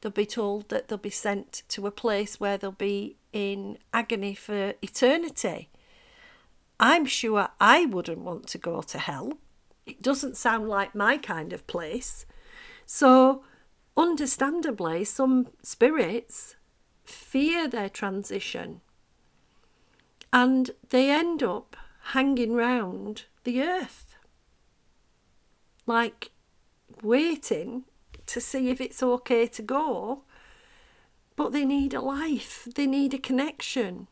They'll 0.02 0.12
be 0.12 0.26
told 0.26 0.70
that 0.70 0.88
they'll 0.88 0.98
be 0.98 1.12
sent 1.12 1.62
to 1.70 1.86
a 1.86 1.92
place 1.92 2.40
where 2.40 2.58
they'll 2.58 2.72
be 2.72 3.16
in 3.32 3.78
agony 3.94 4.34
for 4.34 4.74
eternity. 4.82 5.70
I'm 6.80 7.06
sure 7.06 7.50
I 7.62 7.86
wouldn't 7.86 8.20
want 8.20 8.48
to 8.48 8.58
go 8.58 8.82
to 8.82 8.98
hell. 8.98 9.34
It 9.88 10.02
doesn't 10.02 10.38
sound 10.38 10.70
like 10.70 10.94
my 10.94 11.18
kind 11.18 11.54
of 11.54 11.66
place. 11.66 12.26
So, 12.86 13.44
understandably, 13.96 15.04
some 15.06 15.48
spirits 15.64 16.56
fear 17.04 17.68
their 17.68 17.90
transition 17.90 18.82
and 20.32 20.72
they 20.90 21.10
end 21.10 21.42
up 21.42 21.76
hanging 22.12 22.54
round 22.54 23.24
the 23.44 23.64
earth 23.64 24.18
like 25.88 26.32
waiting 27.02 27.86
to 28.28 28.42
see 28.42 28.70
if 28.70 28.80
it's 28.80 29.02
okay 29.02 29.48
to 29.48 29.62
go. 29.62 30.24
But 31.36 31.54
they 31.54 31.66
need 31.66 31.94
a 31.94 32.02
life, 32.02 32.68
they 32.76 32.86
need 32.86 33.14
a 33.14 33.18
connection. 33.18 34.08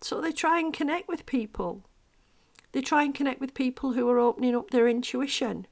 So 0.00 0.20
they 0.20 0.32
try 0.32 0.58
and 0.58 0.72
connect 0.72 1.08
with 1.08 1.26
people. 1.26 1.84
They 2.72 2.80
try 2.80 3.02
and 3.02 3.14
connect 3.14 3.40
with 3.40 3.54
people 3.54 3.92
who 3.92 4.08
are 4.08 4.18
opening 4.18 4.54
up 4.54 4.70
their 4.70 4.88
intuition. 4.88 5.66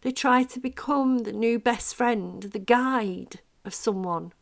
They 0.00 0.10
try 0.10 0.42
to 0.44 0.60
become 0.60 1.18
the 1.18 1.32
new 1.32 1.58
best 1.58 1.94
friend, 1.94 2.42
the 2.42 2.58
guide 2.58 3.40
of 3.64 3.74
someone. 3.74 4.32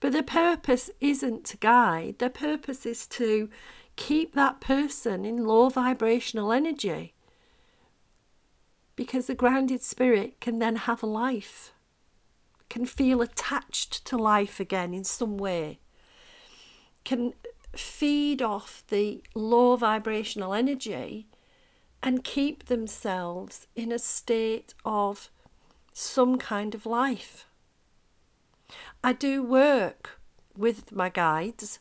But 0.00 0.12
their 0.12 0.22
purpose 0.22 0.90
isn't 1.00 1.44
to 1.46 1.56
guide, 1.56 2.18
their 2.18 2.28
purpose 2.28 2.84
is 2.84 3.06
to 3.08 3.48
keep 3.96 4.34
that 4.34 4.60
person 4.60 5.24
in 5.24 5.46
low 5.46 5.68
vibrational 5.68 6.52
energy 6.52 7.14
because 8.96 9.26
the 9.26 9.34
grounded 9.34 9.82
spirit 9.82 10.40
can 10.40 10.58
then 10.58 10.76
have 10.76 11.02
a 11.02 11.06
life, 11.06 11.72
can 12.68 12.86
feel 12.86 13.20
attached 13.22 14.04
to 14.04 14.16
life 14.16 14.60
again 14.60 14.94
in 14.94 15.04
some 15.04 15.36
way, 15.36 15.78
can 17.04 17.34
feed 17.78 18.42
off 18.42 18.84
the 18.88 19.22
low 19.34 19.76
vibrational 19.76 20.54
energy 20.54 21.26
and 22.02 22.24
keep 22.24 22.66
themselves 22.66 23.66
in 23.74 23.90
a 23.90 23.98
state 23.98 24.74
of 24.84 25.30
some 25.92 26.38
kind 26.38 26.74
of 26.74 26.86
life. 26.86 27.46
I 29.02 29.12
do 29.12 29.42
work 29.42 30.20
with 30.56 30.92
my 30.92 31.08
guides 31.08 31.78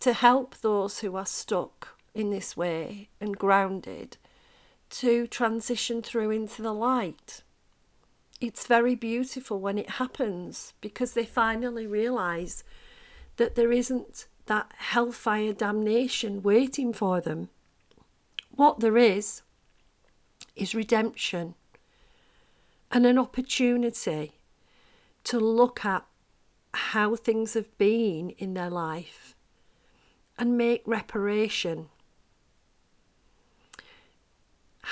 to 0.00 0.12
help 0.12 0.56
those 0.56 1.00
who 1.00 1.16
are 1.16 1.26
stuck 1.26 1.96
in 2.14 2.30
this 2.30 2.56
way 2.56 3.08
and 3.20 3.36
grounded 3.36 4.16
to 4.90 5.26
transition 5.26 6.02
through 6.02 6.30
into 6.30 6.62
the 6.62 6.74
light. 6.74 7.42
It's 8.40 8.66
very 8.66 8.94
beautiful 8.94 9.60
when 9.60 9.78
it 9.78 9.90
happens 9.90 10.72
because 10.80 11.12
they 11.12 11.26
finally 11.26 11.86
realize 11.86 12.64
that 13.36 13.54
there 13.54 13.70
isn't 13.70 14.26
that 14.50 14.72
hellfire 14.76 15.52
damnation 15.52 16.42
waiting 16.42 16.92
for 16.92 17.20
them. 17.20 17.48
What 18.50 18.80
there 18.80 18.96
is, 18.96 19.42
is 20.56 20.74
redemption 20.74 21.54
and 22.90 23.06
an 23.06 23.16
opportunity 23.16 24.32
to 25.24 25.38
look 25.38 25.84
at 25.84 26.04
how 26.74 27.16
things 27.16 27.54
have 27.54 27.76
been 27.78 28.30
in 28.30 28.54
their 28.54 28.70
life 28.70 29.34
and 30.36 30.58
make 30.58 30.82
reparation 30.84 31.88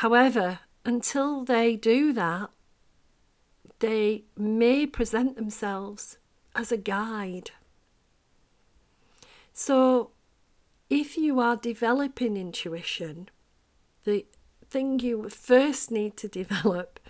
However, 0.03 0.61
until 0.85 1.45
they 1.45 1.75
do 1.75 2.13
that, 2.13 2.51
they 3.81 4.23
may 4.37 4.87
present 4.87 5.35
themselves 5.35 6.19
as 6.55 6.71
a 6.71 6.77
guide. 6.77 7.51
So, 9.61 10.13
if 10.89 11.17
you 11.19 11.41
are 11.41 11.57
developing 11.57 12.37
intuition, 12.37 13.29
the 14.05 14.25
thing 14.71 15.01
you 15.01 15.29
first 15.31 15.91
need 15.91 16.17
to 16.19 16.29
develop 16.43 17.01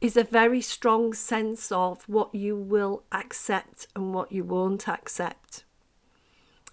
is 0.00 0.16
a 0.16 0.24
very 0.24 0.62
strong 0.62 1.12
sense 1.12 1.70
of 1.70 2.08
what 2.08 2.34
you 2.34 2.56
will 2.56 3.02
accept 3.12 3.88
and 3.94 4.14
what 4.14 4.32
you 4.32 4.42
won't 4.42 4.88
accept. 4.88 5.64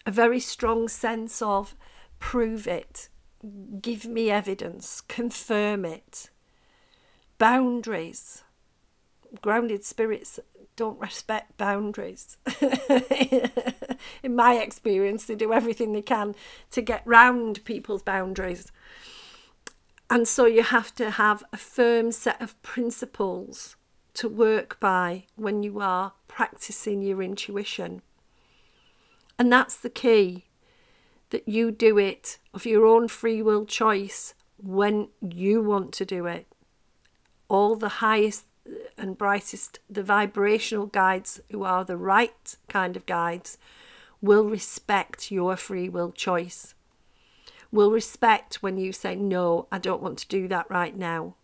A 0.06 0.12
very 0.12 0.40
strong 0.40 0.88
sense 0.88 1.42
of 1.42 1.76
prove 2.20 2.66
it, 2.66 3.10
give 3.82 4.06
me 4.06 4.32
evidence, 4.32 5.02
confirm 5.02 5.84
it. 5.84 6.30
Boundaries. 7.38 8.44
Grounded 9.42 9.84
spirits 9.84 10.40
don't 10.76 11.00
respect 11.00 11.58
boundaries. 11.58 12.38
In 14.24 14.36
my 14.36 14.56
experience, 14.56 15.26
they 15.26 15.36
do 15.36 15.54
everything 15.54 15.94
they 15.94 16.02
can 16.02 16.36
to 16.72 16.82
get 16.82 17.02
round 17.06 17.64
people's 17.66 18.04
boundaries. 18.04 18.72
And 20.10 20.28
so 20.28 20.46
you 20.46 20.64
have 20.64 20.94
to 20.96 21.12
have 21.12 21.44
a 21.52 21.58
firm 21.58 22.12
set 22.12 22.42
of 22.42 22.62
principles 22.62 23.76
to 24.16 24.30
work 24.30 24.80
by 24.80 25.26
when 25.36 25.64
you 25.64 25.80
are 25.80 26.14
practicing 26.28 27.02
your 27.02 27.22
intuition. 27.22 28.02
And 29.40 29.52
that's 29.52 29.76
the 29.76 29.90
key 29.90 30.46
that 31.32 31.48
you 31.48 31.72
do 31.72 31.98
it 31.98 32.38
of 32.54 32.66
your 32.66 32.86
own 32.86 33.08
free 33.08 33.42
will 33.42 33.66
choice 33.66 34.36
when 34.58 35.08
you 35.20 35.62
want 35.62 35.94
to 35.94 36.06
do 36.06 36.28
it. 36.28 36.46
All 37.48 37.76
the 37.76 37.90
highest 37.90 38.46
and 38.98 39.18
brightest, 39.18 39.80
the 39.90 40.04
vibrational 40.04 40.86
guides 40.86 41.42
who 41.52 41.64
are 41.64 41.84
the 41.84 41.98
right 41.98 42.56
kind 42.70 42.96
of 42.96 43.06
guides, 43.06 43.58
will 44.22 44.46
respect 44.46 45.32
your 45.32 45.56
free 45.58 45.90
will 45.90 46.12
choice. 46.12 46.74
Will 47.72 47.92
respect 47.92 48.62
when 48.62 48.78
you 48.78 48.94
say, 48.94 49.16
No, 49.16 49.68
I 49.72 49.80
don't 49.80 50.02
want 50.02 50.20
to 50.20 50.28
do 50.28 50.48
that 50.48 50.70
right 50.70 50.96
now. 50.96 51.36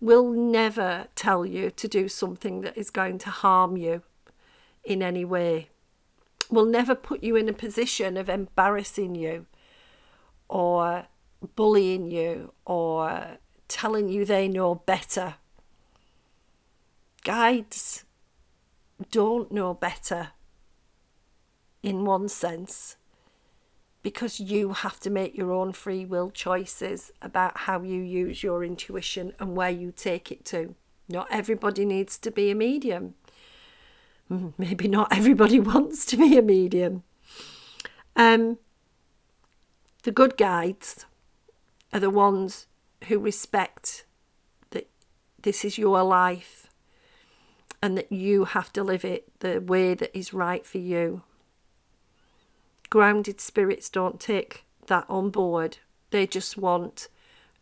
Will 0.00 0.30
never 0.30 1.06
tell 1.14 1.46
you 1.46 1.70
to 1.70 1.88
do 1.88 2.08
something 2.08 2.62
that 2.62 2.76
is 2.76 2.90
going 2.90 3.18
to 3.18 3.30
harm 3.30 3.76
you 3.76 4.02
in 4.84 5.02
any 5.02 5.24
way. 5.24 5.68
will 6.50 6.64
never 6.64 6.94
put 6.94 7.22
you 7.22 7.34
in 7.36 7.48
a 7.48 7.52
position 7.52 8.16
of 8.16 8.28
embarrassing 8.28 9.14
you 9.14 9.46
or 10.48 11.06
bullying 11.56 12.10
you 12.10 12.52
or 12.64 13.38
telling 13.68 14.08
you 14.08 14.24
they 14.24 14.48
know 14.48 14.74
better. 14.74 15.34
Guides 17.26 18.04
don't 19.10 19.50
know 19.50 19.74
better 19.74 20.28
in 21.82 22.04
one 22.04 22.28
sense 22.28 22.96
because 24.04 24.38
you 24.38 24.74
have 24.74 25.00
to 25.00 25.10
make 25.10 25.36
your 25.36 25.50
own 25.50 25.72
free 25.72 26.04
will 26.04 26.30
choices 26.30 27.10
about 27.20 27.56
how 27.56 27.82
you 27.82 28.00
use 28.00 28.44
your 28.44 28.62
intuition 28.62 29.32
and 29.40 29.56
where 29.56 29.70
you 29.70 29.90
take 29.90 30.30
it 30.30 30.44
to. 30.44 30.76
Not 31.08 31.26
everybody 31.28 31.84
needs 31.84 32.16
to 32.18 32.30
be 32.30 32.52
a 32.52 32.54
medium. 32.54 33.14
Hmm, 34.28 34.50
maybe 34.56 34.86
not 34.86 35.08
everybody 35.10 35.58
wants 35.74 36.06
to 36.06 36.16
be 36.16 36.38
a 36.38 36.42
medium. 36.42 37.02
Um, 38.14 38.58
the 40.04 40.12
good 40.12 40.36
guides 40.36 41.06
are 41.92 41.98
the 41.98 42.08
ones 42.08 42.68
who 43.08 43.18
respect 43.18 44.04
that 44.70 44.88
this 45.42 45.64
is 45.64 45.76
your 45.76 46.00
life 46.04 46.65
and 47.82 47.96
that 47.96 48.10
you 48.10 48.44
have 48.44 48.72
to 48.72 48.82
live 48.82 49.04
it 49.04 49.28
the 49.40 49.60
way 49.60 49.94
that 49.94 50.16
is 50.16 50.32
right 50.32 50.66
for 50.66 50.78
you. 50.78 51.22
Grounded 52.90 53.40
spirits 53.40 53.88
don't 53.88 54.20
take 54.20 54.64
that 54.86 55.04
on 55.08 55.30
board, 55.30 55.78
they 56.10 56.26
just 56.26 56.56
want 56.56 57.08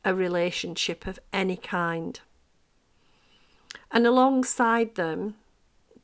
a 0.04 0.14
relationship 0.14 1.06
of 1.06 1.18
any 1.32 1.56
kind. 1.56 2.20
And 3.90 4.06
alongside 4.06 4.94
them, 4.94 5.36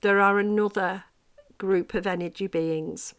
there 0.01 0.21
are 0.21 0.39
another 0.39 1.05
group 1.59 1.93
of 1.93 2.07
energy 2.07 2.47
beings. 2.47 3.15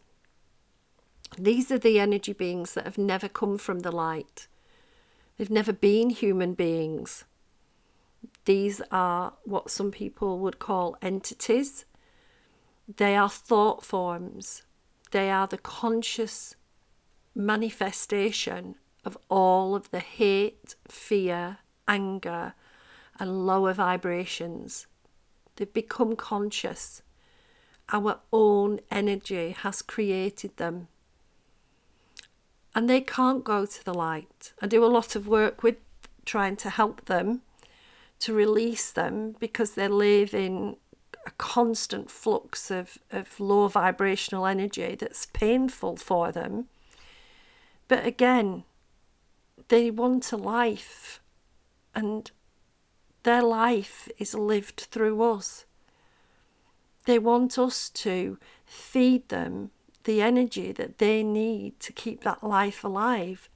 These 1.37 1.71
are 1.71 1.77
the 1.77 1.99
energy 1.99 2.33
beings 2.33 2.73
that 2.73 2.85
have 2.85 2.97
never 2.97 3.29
come 3.29 3.57
from 3.57 3.79
the 3.79 3.91
light. 3.91 4.47
They've 5.37 5.49
never 5.49 5.73
been 5.73 6.09
human 6.09 6.53
beings. 6.53 7.23
These 8.45 8.81
are 8.91 9.33
what 9.43 9.69
some 9.69 9.91
people 9.91 10.39
would 10.39 10.59
call 10.59 10.97
entities. 11.01 11.85
They 12.97 13.15
are 13.15 13.29
thought 13.29 13.85
forms. 13.85 14.63
They 15.11 15.29
are 15.29 15.47
the 15.47 15.57
conscious 15.57 16.55
manifestation 17.35 18.75
of 19.05 19.17
all 19.29 19.75
of 19.75 19.89
the 19.91 19.99
hate, 19.99 20.75
fear, 20.87 21.57
anger, 21.87 22.53
and 23.19 23.45
lower 23.45 23.73
vibrations. 23.73 24.87
They've 25.55 25.71
become 25.71 26.15
conscious. 26.15 27.01
Our 27.91 28.19
own 28.31 28.79
energy 28.89 29.51
has 29.51 29.81
created 29.81 30.57
them. 30.57 30.87
And 32.73 32.89
they 32.89 33.01
can't 33.01 33.43
go 33.43 33.65
to 33.65 33.85
the 33.85 33.93
light. 33.93 34.53
I 34.61 34.67
do 34.67 34.83
a 34.83 34.87
lot 34.87 35.15
of 35.15 35.27
work 35.27 35.61
with 35.61 35.75
trying 36.25 36.55
to 36.57 36.69
help 36.69 37.05
them 37.05 37.41
to 38.21 38.33
release 38.33 38.91
them 38.91 39.35
because 39.39 39.71
they 39.71 39.87
live 39.87 40.33
in 40.33 40.77
a 41.25 41.31
constant 41.31 42.09
flux 42.09 42.71
of, 42.71 42.97
of 43.11 43.39
low 43.39 43.67
vibrational 43.67 44.45
energy 44.45 44.95
that's 44.95 45.27
painful 45.27 45.97
for 45.97 46.31
them. 46.31 46.67
But 47.87 48.05
again, 48.05 48.63
they 49.67 49.91
want 49.91 50.31
a 50.31 50.37
life 50.37 51.21
and 51.93 52.31
their 53.23 53.41
life 53.41 54.07
is 54.17 54.33
lived 54.33 54.87
through 54.91 55.21
us. 55.21 55.65
They 57.05 57.19
want 57.19 57.57
us 57.57 57.89
to 57.89 58.37
feed 58.65 59.29
them 59.29 59.71
the 60.03 60.21
energy 60.21 60.71
that 60.71 60.97
they 60.97 61.23
need 61.23 61.79
to 61.79 61.93
keep 61.93 62.23
that 62.23 62.43
life 62.43 62.83
alive. 62.83 63.49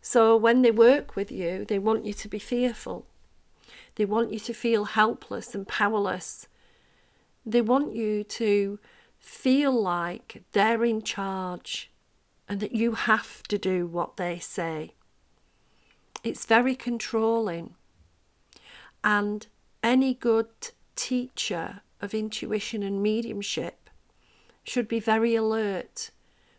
So 0.00 0.36
when 0.36 0.62
they 0.62 0.70
work 0.70 1.16
with 1.16 1.32
you, 1.32 1.64
they 1.64 1.78
want 1.78 2.04
you 2.04 2.12
to 2.14 2.28
be 2.28 2.38
fearful. 2.38 3.06
They 3.98 4.04
want 4.04 4.32
you 4.32 4.38
to 4.38 4.54
feel 4.54 4.84
helpless 4.84 5.56
and 5.56 5.66
powerless. 5.66 6.46
They 7.44 7.60
want 7.60 7.96
you 7.96 8.22
to 8.22 8.78
feel 9.18 9.72
like 9.72 10.44
they're 10.52 10.84
in 10.84 11.02
charge 11.02 11.90
and 12.48 12.60
that 12.60 12.70
you 12.70 12.92
have 12.92 13.42
to 13.48 13.58
do 13.58 13.88
what 13.88 14.16
they 14.16 14.38
say. 14.38 14.94
It's 16.22 16.46
very 16.46 16.76
controlling. 16.76 17.74
And 19.02 19.48
any 19.82 20.14
good 20.14 20.70
teacher 20.94 21.80
of 22.00 22.14
intuition 22.14 22.84
and 22.84 23.02
mediumship 23.02 23.90
should 24.62 24.86
be 24.86 25.00
very 25.00 25.34
alert 25.34 26.12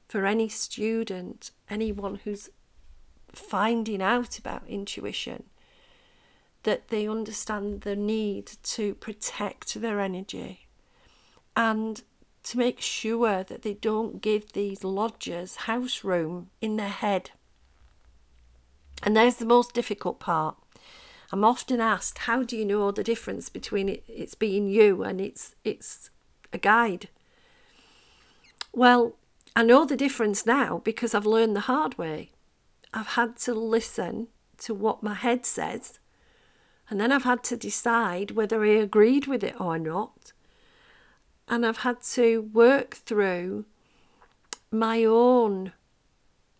for 0.10 0.26
any 0.26 0.50
student, 0.50 1.52
anyone 1.70 2.20
who's 2.26 2.50
finding 3.30 4.02
out 4.02 4.38
about 4.38 4.68
intuition, 4.68 5.44
that 6.64 6.90
they 6.90 7.08
understand 7.08 7.82
the 7.82 7.96
need 7.96 8.52
to 8.64 8.94
protect 8.96 9.80
their 9.82 10.00
energy 10.00 10.68
and 11.56 12.04
to 12.44 12.58
make 12.58 12.82
sure 12.82 13.44
that 13.44 13.62
they 13.62 13.74
don't 13.74 14.22
give 14.22 14.54
these 14.54 14.84
lodgers 14.84 15.56
house 15.56 16.04
room 16.04 16.50
in 16.62 16.78
their 16.78 16.90
head. 16.90 17.32
And 19.04 19.16
there's 19.16 19.36
the 19.36 19.46
most 19.46 19.74
difficult 19.74 20.20
part 20.20 20.56
I'm 21.32 21.44
often 21.44 21.80
asked, 21.80 22.20
how 22.20 22.44
do 22.44 22.58
you 22.58 22.66
know 22.66 22.92
the 22.92 23.04
difference 23.04 23.50
between 23.50 23.88
it, 23.88 24.04
it's 24.08 24.34
being 24.34 24.68
you 24.68 25.04
and 25.04 25.22
it's 25.22 25.56
it's 25.64 26.10
a 26.52 26.58
guide? 26.58 27.10
Well, 28.74 29.16
I 29.56 29.64
know 29.64 29.86
the 29.86 29.96
difference 29.96 30.46
now 30.46 30.82
because 30.84 31.14
I've 31.14 31.26
learned 31.26 31.56
the 31.56 31.62
hard 31.62 31.98
way. 31.98 32.32
I've 32.94 33.08
had 33.08 33.38
to 33.38 33.54
listen 33.54 34.28
to 34.60 34.74
what 34.74 35.04
my 35.04 35.14
head 35.14 35.46
says, 35.46 36.00
and 36.90 37.00
then 37.00 37.12
I've 37.12 37.24
had 37.24 37.44
to 37.46 37.58
decide 37.58 38.32
whether 38.32 38.64
I 38.64 38.70
agreed 38.70 39.28
with 39.28 39.44
it 39.44 39.60
or 39.60 39.78
not. 39.78 40.34
And 41.48 41.66
I've 41.66 41.80
had 41.80 42.02
to 42.14 42.42
work 42.42 42.96
through 42.96 43.66
my 44.72 45.04
own 45.04 45.74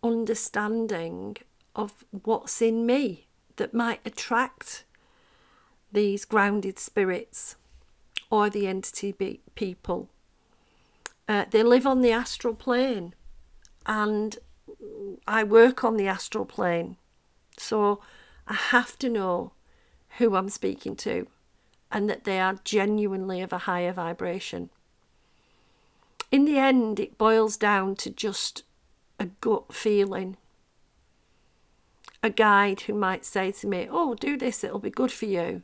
understanding 0.02 1.36
of 1.74 2.04
what's 2.24 2.62
in 2.62 2.86
me 2.86 3.26
that 3.56 3.74
might 3.74 4.00
attract 4.04 4.84
these 5.92 6.24
grounded 6.24 6.78
spirits 6.78 7.56
or 8.30 8.48
the 8.48 8.66
entity 8.66 9.12
be- 9.12 9.40
people. 9.54 10.08
Uh, 11.28 11.44
they 11.50 11.62
live 11.62 11.86
on 11.86 12.00
the 12.00 12.12
astral 12.12 12.54
plane, 12.54 13.14
and 13.86 14.38
I 15.26 15.44
work 15.44 15.84
on 15.84 15.96
the 15.96 16.06
astral 16.06 16.44
plane. 16.44 16.96
So 17.56 18.00
I 18.46 18.54
have 18.54 18.98
to 19.00 19.08
know 19.08 19.52
who 20.18 20.36
I'm 20.36 20.48
speaking 20.48 20.96
to 20.96 21.26
and 21.90 22.08
that 22.08 22.24
they 22.24 22.40
are 22.40 22.58
genuinely 22.64 23.40
of 23.40 23.52
a 23.52 23.58
higher 23.58 23.92
vibration. 23.92 24.70
In 26.30 26.44
the 26.44 26.58
end, 26.58 27.00
it 27.00 27.18
boils 27.18 27.56
down 27.56 27.96
to 27.96 28.10
just 28.10 28.62
a 29.18 29.26
gut 29.26 29.72
feeling 29.74 30.36
a 32.22 32.30
guide 32.30 32.82
who 32.82 32.94
might 32.94 33.24
say 33.24 33.50
to 33.50 33.66
me, 33.66 33.88
Oh, 33.90 34.14
do 34.14 34.36
this, 34.36 34.62
it'll 34.62 34.78
be 34.78 34.90
good 34.90 35.12
for 35.12 35.26
you. 35.26 35.62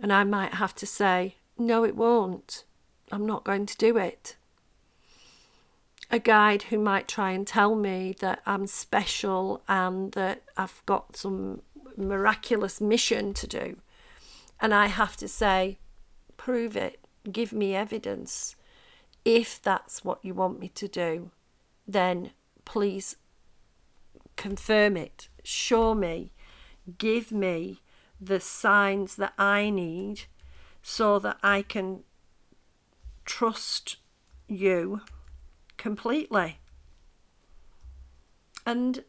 And 0.00 0.12
I 0.12 0.24
might 0.24 0.54
have 0.54 0.74
to 0.76 0.86
say, 0.86 1.36
No, 1.58 1.84
it 1.84 1.96
won't. 1.96 2.64
I'm 3.12 3.26
not 3.26 3.44
going 3.44 3.66
to 3.66 3.76
do 3.76 3.96
it. 3.96 4.36
A 6.12 6.18
guide 6.18 6.64
who 6.64 6.78
might 6.78 7.08
try 7.08 7.32
and 7.32 7.46
tell 7.46 7.74
me 7.74 8.16
that 8.20 8.40
I'm 8.46 8.66
special 8.66 9.62
and 9.68 10.12
that 10.12 10.42
I've 10.56 10.82
got 10.86 11.16
some 11.16 11.62
miraculous 11.96 12.80
mission 12.80 13.34
to 13.34 13.46
do. 13.46 13.76
And 14.60 14.74
I 14.74 14.86
have 14.86 15.16
to 15.18 15.28
say, 15.28 15.78
Prove 16.36 16.76
it, 16.76 17.00
give 17.30 17.52
me 17.52 17.74
evidence. 17.74 18.56
If 19.24 19.60
that's 19.60 20.04
what 20.04 20.24
you 20.24 20.32
want 20.32 20.58
me 20.58 20.68
to 20.68 20.88
do, 20.88 21.30
then 21.86 22.30
please 22.64 23.16
confirm 24.36 24.96
it, 24.96 25.28
show 25.44 25.94
me, 25.94 26.32
give 26.96 27.30
me 27.30 27.80
the 28.20 28.40
signs 28.40 29.16
that 29.16 29.34
I 29.38 29.70
need 29.70 30.22
so 30.82 31.18
that 31.18 31.38
I 31.42 31.62
can 31.62 32.04
trust 33.24 33.96
you 34.48 35.02
completely. 35.76 36.58
And 38.64 39.04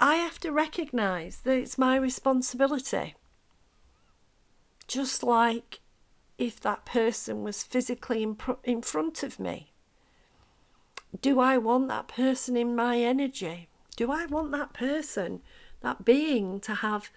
I 0.00 0.16
have 0.16 0.40
to 0.40 0.50
recognize 0.50 1.40
that 1.40 1.56
it's 1.56 1.78
my 1.78 1.94
responsibility. 1.96 3.14
Just 4.88 5.22
like 5.22 5.80
if 6.38 6.58
that 6.60 6.84
person 6.84 7.44
was 7.44 7.62
physically 7.62 8.22
in, 8.22 8.34
pr- 8.34 8.52
in 8.64 8.82
front 8.82 9.22
of 9.22 9.38
me 9.38 9.70
do 11.20 11.40
I 11.40 11.58
want 11.58 11.88
that 11.88 12.08
person 12.08 12.56
in 12.56 12.76
my 12.76 12.98
energy? 12.98 13.68
Do 13.96 14.12
I 14.12 14.26
want 14.26 14.52
that 14.52 14.72
person, 14.72 15.42
that 15.80 16.04
being, 16.04 16.60
to 16.60 16.76
have 16.76 17.10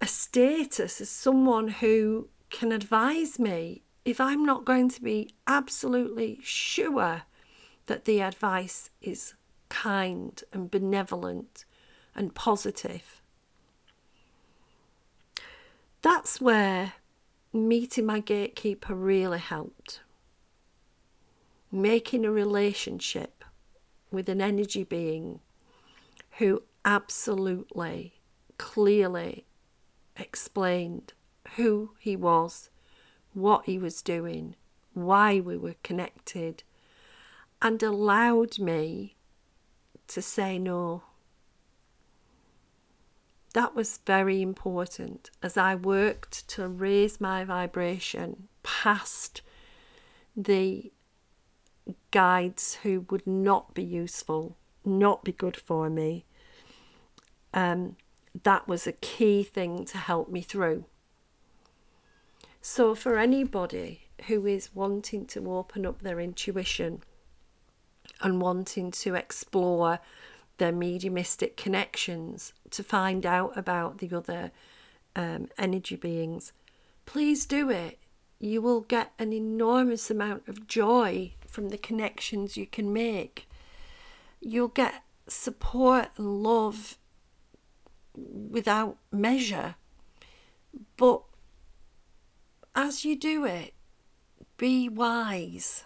a 0.00 0.06
status 0.06 1.00
as 1.00 1.10
someone 1.10 1.68
who 1.68 2.28
can 2.50 2.72
advise 2.72 3.38
me 3.38 3.82
if 4.04 4.20
I'm 4.20 4.44
not 4.44 4.64
going 4.64 4.88
to 4.90 5.02
be 5.02 5.30
absolutely 5.46 6.38
sure 6.42 7.22
that 7.86 8.04
the 8.04 8.20
advice 8.20 8.90
is 9.02 9.34
kind 9.68 10.42
and 10.52 10.70
benevolent 10.70 11.64
and 12.14 12.34
positive. 12.34 13.20
That's 16.02 16.40
where 16.40 16.94
meeting 17.52 18.06
my 18.06 18.20
gatekeeper 18.20 18.94
really 18.94 19.38
helped. 19.38 20.00
Making 21.72 22.24
a 22.24 22.30
relationship 22.30 23.44
with 24.10 24.28
an 24.28 24.40
energy 24.40 24.84
being 24.84 25.40
who 26.38 26.62
absolutely 26.84 28.14
clearly 28.58 29.44
explained 30.16 31.12
who 31.56 31.90
he 31.98 32.16
was, 32.16 32.70
what 33.34 33.66
he 33.66 33.78
was 33.78 34.02
doing, 34.02 34.54
why 34.94 35.40
we 35.40 35.56
were 35.56 35.74
connected, 35.82 36.62
and 37.60 37.82
allowed 37.82 38.58
me 38.58 39.15
to 40.08 40.22
say 40.22 40.58
no. 40.58 41.02
That 43.54 43.74
was 43.74 44.00
very 44.04 44.42
important 44.42 45.30
as 45.42 45.56
I 45.56 45.74
worked 45.74 46.46
to 46.48 46.68
raise 46.68 47.20
my 47.20 47.44
vibration 47.44 48.48
past 48.62 49.40
the 50.36 50.92
guides 52.10 52.78
who 52.82 53.06
would 53.10 53.26
not 53.26 53.72
be 53.74 53.82
useful, 53.82 54.56
not 54.84 55.24
be 55.24 55.32
good 55.32 55.56
for 55.56 55.88
me. 55.88 56.26
Um, 57.54 57.96
that 58.42 58.68
was 58.68 58.86
a 58.86 58.92
key 58.92 59.42
thing 59.42 59.84
to 59.86 59.98
help 59.98 60.28
me 60.28 60.42
through. 60.42 60.84
So, 62.60 62.94
for 62.94 63.16
anybody 63.16 64.08
who 64.26 64.46
is 64.46 64.74
wanting 64.74 65.26
to 65.26 65.52
open 65.52 65.86
up 65.86 66.02
their 66.02 66.20
intuition 66.20 67.02
and 68.20 68.40
wanting 68.40 68.90
to 68.90 69.14
explore 69.14 70.00
their 70.58 70.72
mediumistic 70.72 71.56
connections 71.56 72.52
to 72.70 72.82
find 72.82 73.26
out 73.26 73.56
about 73.56 73.98
the 73.98 74.14
other 74.16 74.50
um, 75.14 75.48
energy 75.58 75.96
beings, 75.96 76.52
please 77.04 77.46
do 77.46 77.70
it. 77.70 77.98
You 78.38 78.60
will 78.60 78.82
get 78.82 79.12
an 79.18 79.32
enormous 79.32 80.10
amount 80.10 80.46
of 80.48 80.66
joy 80.66 81.32
from 81.46 81.70
the 81.70 81.78
connections 81.78 82.56
you 82.56 82.66
can 82.66 82.92
make. 82.92 83.48
You'll 84.40 84.68
get 84.68 85.02
support 85.26 86.08
and 86.16 86.42
love 86.42 86.98
without 88.14 88.96
measure. 89.10 89.76
But 90.96 91.22
as 92.74 93.04
you 93.04 93.16
do 93.16 93.44
it, 93.44 93.72
be 94.56 94.88
wise. 94.88 95.84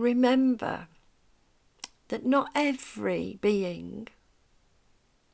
Remember 0.00 0.88
that 2.08 2.24
not 2.24 2.48
every 2.54 3.38
being, 3.42 4.08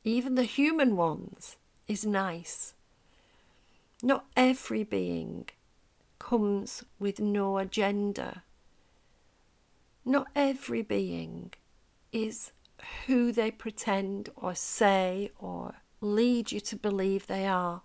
even 0.03 0.35
the 0.35 0.43
human 0.43 0.97
ones, 0.97 1.55
is 1.87 2.05
nice. 2.05 2.73
Not 4.03 4.25
every 4.35 4.83
being 4.83 5.47
comes 6.19 6.83
with 6.99 7.17
no 7.17 7.59
agenda. 7.59 8.43
Not 10.03 10.27
every 10.35 10.81
being 10.81 11.53
is 12.11 12.51
who 13.05 13.31
they 13.31 13.51
pretend 13.51 14.27
or 14.35 14.53
say 14.53 15.31
or 15.39 15.75
lead 16.01 16.51
you 16.51 16.59
to 16.59 16.75
believe 16.75 17.27
they 17.27 17.47
are. 17.47 17.83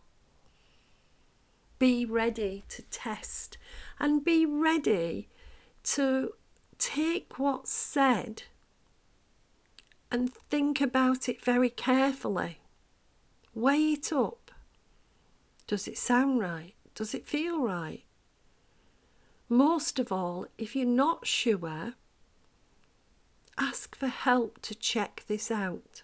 Be 1.78 2.04
ready 2.04 2.64
to 2.70 2.82
test 2.82 3.56
and 4.00 4.24
be 4.24 4.44
ready 4.44 5.28
to 5.84 6.32
take 6.82 7.38
what's 7.38 7.70
said 7.70 8.42
and 10.10 10.34
think 10.34 10.80
about 10.80 11.28
it 11.28 11.40
very 11.40 11.70
carefully. 11.70 12.58
Weigh 13.54 13.92
it 13.92 14.12
up. 14.12 14.50
Does 15.68 15.86
it 15.86 15.96
sound 15.96 16.40
right? 16.40 16.74
Does 16.96 17.14
it 17.14 17.24
feel 17.24 17.62
right? 17.62 18.02
Most 19.48 20.00
of 20.00 20.10
all, 20.10 20.46
if 20.58 20.74
you're 20.74 20.86
not 20.86 21.26
sure, 21.26 21.94
ask 23.56 23.94
for 23.94 24.08
help 24.08 24.60
to 24.62 24.74
check 24.74 25.24
this 25.28 25.50
out. 25.52 26.02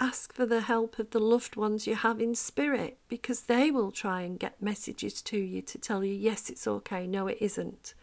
Ask 0.00 0.32
for 0.32 0.46
the 0.46 0.62
help 0.62 0.98
of 0.98 1.10
the 1.10 1.20
loved 1.20 1.56
ones 1.56 1.86
you 1.86 1.94
have 1.94 2.20
in 2.20 2.34
spirit 2.34 2.98
because 3.08 3.42
they 3.42 3.70
will 3.70 3.92
try 3.92 4.22
and 4.22 4.40
get 4.40 4.62
messages 4.62 5.20
to 5.22 5.38
you 5.38 5.60
to 5.62 5.78
tell 5.78 6.02
you, 6.02 6.14
yes, 6.14 6.48
it's 6.48 6.66
okay, 6.66 7.06
no, 7.06 7.26
it 7.26 7.38
isn't. 7.40 7.94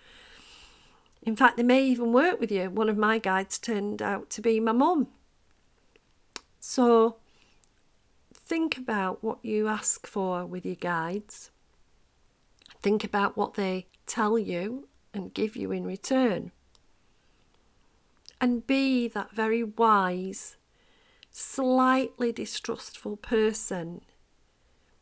In 1.23 1.35
fact, 1.35 1.57
they 1.57 1.63
may 1.63 1.85
even 1.85 2.13
work 2.13 2.39
with 2.39 2.51
you. 2.51 2.69
One 2.69 2.89
of 2.89 2.97
my 2.97 3.19
guides 3.19 3.59
turned 3.59 4.01
out 4.01 4.29
to 4.31 4.41
be 4.41 4.59
my 4.59 4.71
mum. 4.71 5.07
So 6.59 7.17
think 8.33 8.77
about 8.77 9.23
what 9.23 9.43
you 9.43 9.67
ask 9.67 10.07
for 10.07 10.45
with 10.45 10.65
your 10.65 10.75
guides. 10.75 11.51
Think 12.81 13.03
about 13.03 13.37
what 13.37 13.53
they 13.53 13.87
tell 14.07 14.39
you 14.39 14.87
and 15.13 15.33
give 15.33 15.55
you 15.55 15.71
in 15.71 15.85
return. 15.85 16.51
And 18.39 18.65
be 18.65 19.07
that 19.09 19.31
very 19.31 19.63
wise, 19.63 20.57
slightly 21.29 22.31
distrustful 22.31 23.17
person 23.17 24.01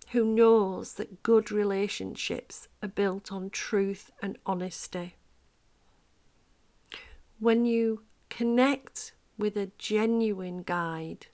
who 0.10 0.25
knows 0.25 0.95
that 0.95 1.23
good 1.23 1.49
relationships 1.49 2.67
are 2.84 2.89
built 2.89 3.32
on 3.32 3.49
truth 3.49 4.12
and 4.21 4.38
honesty 4.45 5.15
when 7.39 7.65
you 7.65 8.04
connect 8.30 9.13
with 9.38 9.56
a 9.56 9.71
genuine 9.78 10.63
guide, 10.63 11.28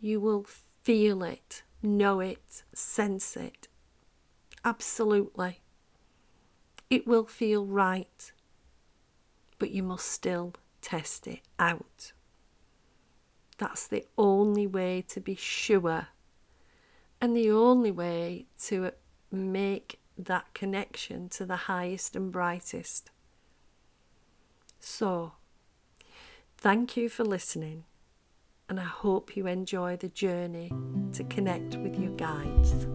you 0.00 0.20
will 0.20 0.46
feel 0.82 1.22
it, 1.22 1.62
know 1.82 2.20
it, 2.20 2.62
sense 2.72 3.36
it. 3.36 3.68
Absolutely. 4.64 5.60
It 6.88 7.06
will 7.06 7.26
feel 7.26 7.66
right, 7.66 8.32
but 9.58 9.70
you 9.70 9.82
must 9.82 10.06
still 10.06 10.54
test 10.80 11.26
it 11.26 11.42
out. 11.58 12.12
That's 13.58 13.86
the 13.86 14.06
only 14.16 14.66
way 14.66 15.04
to 15.08 15.20
be 15.20 15.34
sure 15.34 16.08
and 17.20 17.36
the 17.36 17.50
only 17.50 17.90
way 17.90 18.46
to 18.58 18.92
make 19.30 20.00
that 20.16 20.52
connection 20.54 21.28
to 21.28 21.44
the 21.44 21.56
highest 21.56 22.16
and 22.16 22.32
brightest. 22.32 23.10
So, 24.80 25.32
thank 26.56 26.96
you 26.96 27.08
for 27.08 27.24
listening, 27.24 27.84
and 28.68 28.80
I 28.80 28.84
hope 28.84 29.36
you 29.36 29.46
enjoy 29.46 29.96
the 29.96 30.08
journey 30.08 30.72
to 31.12 31.22
connect 31.24 31.76
with 31.76 31.96
your 31.96 32.12
guides. 32.12 32.86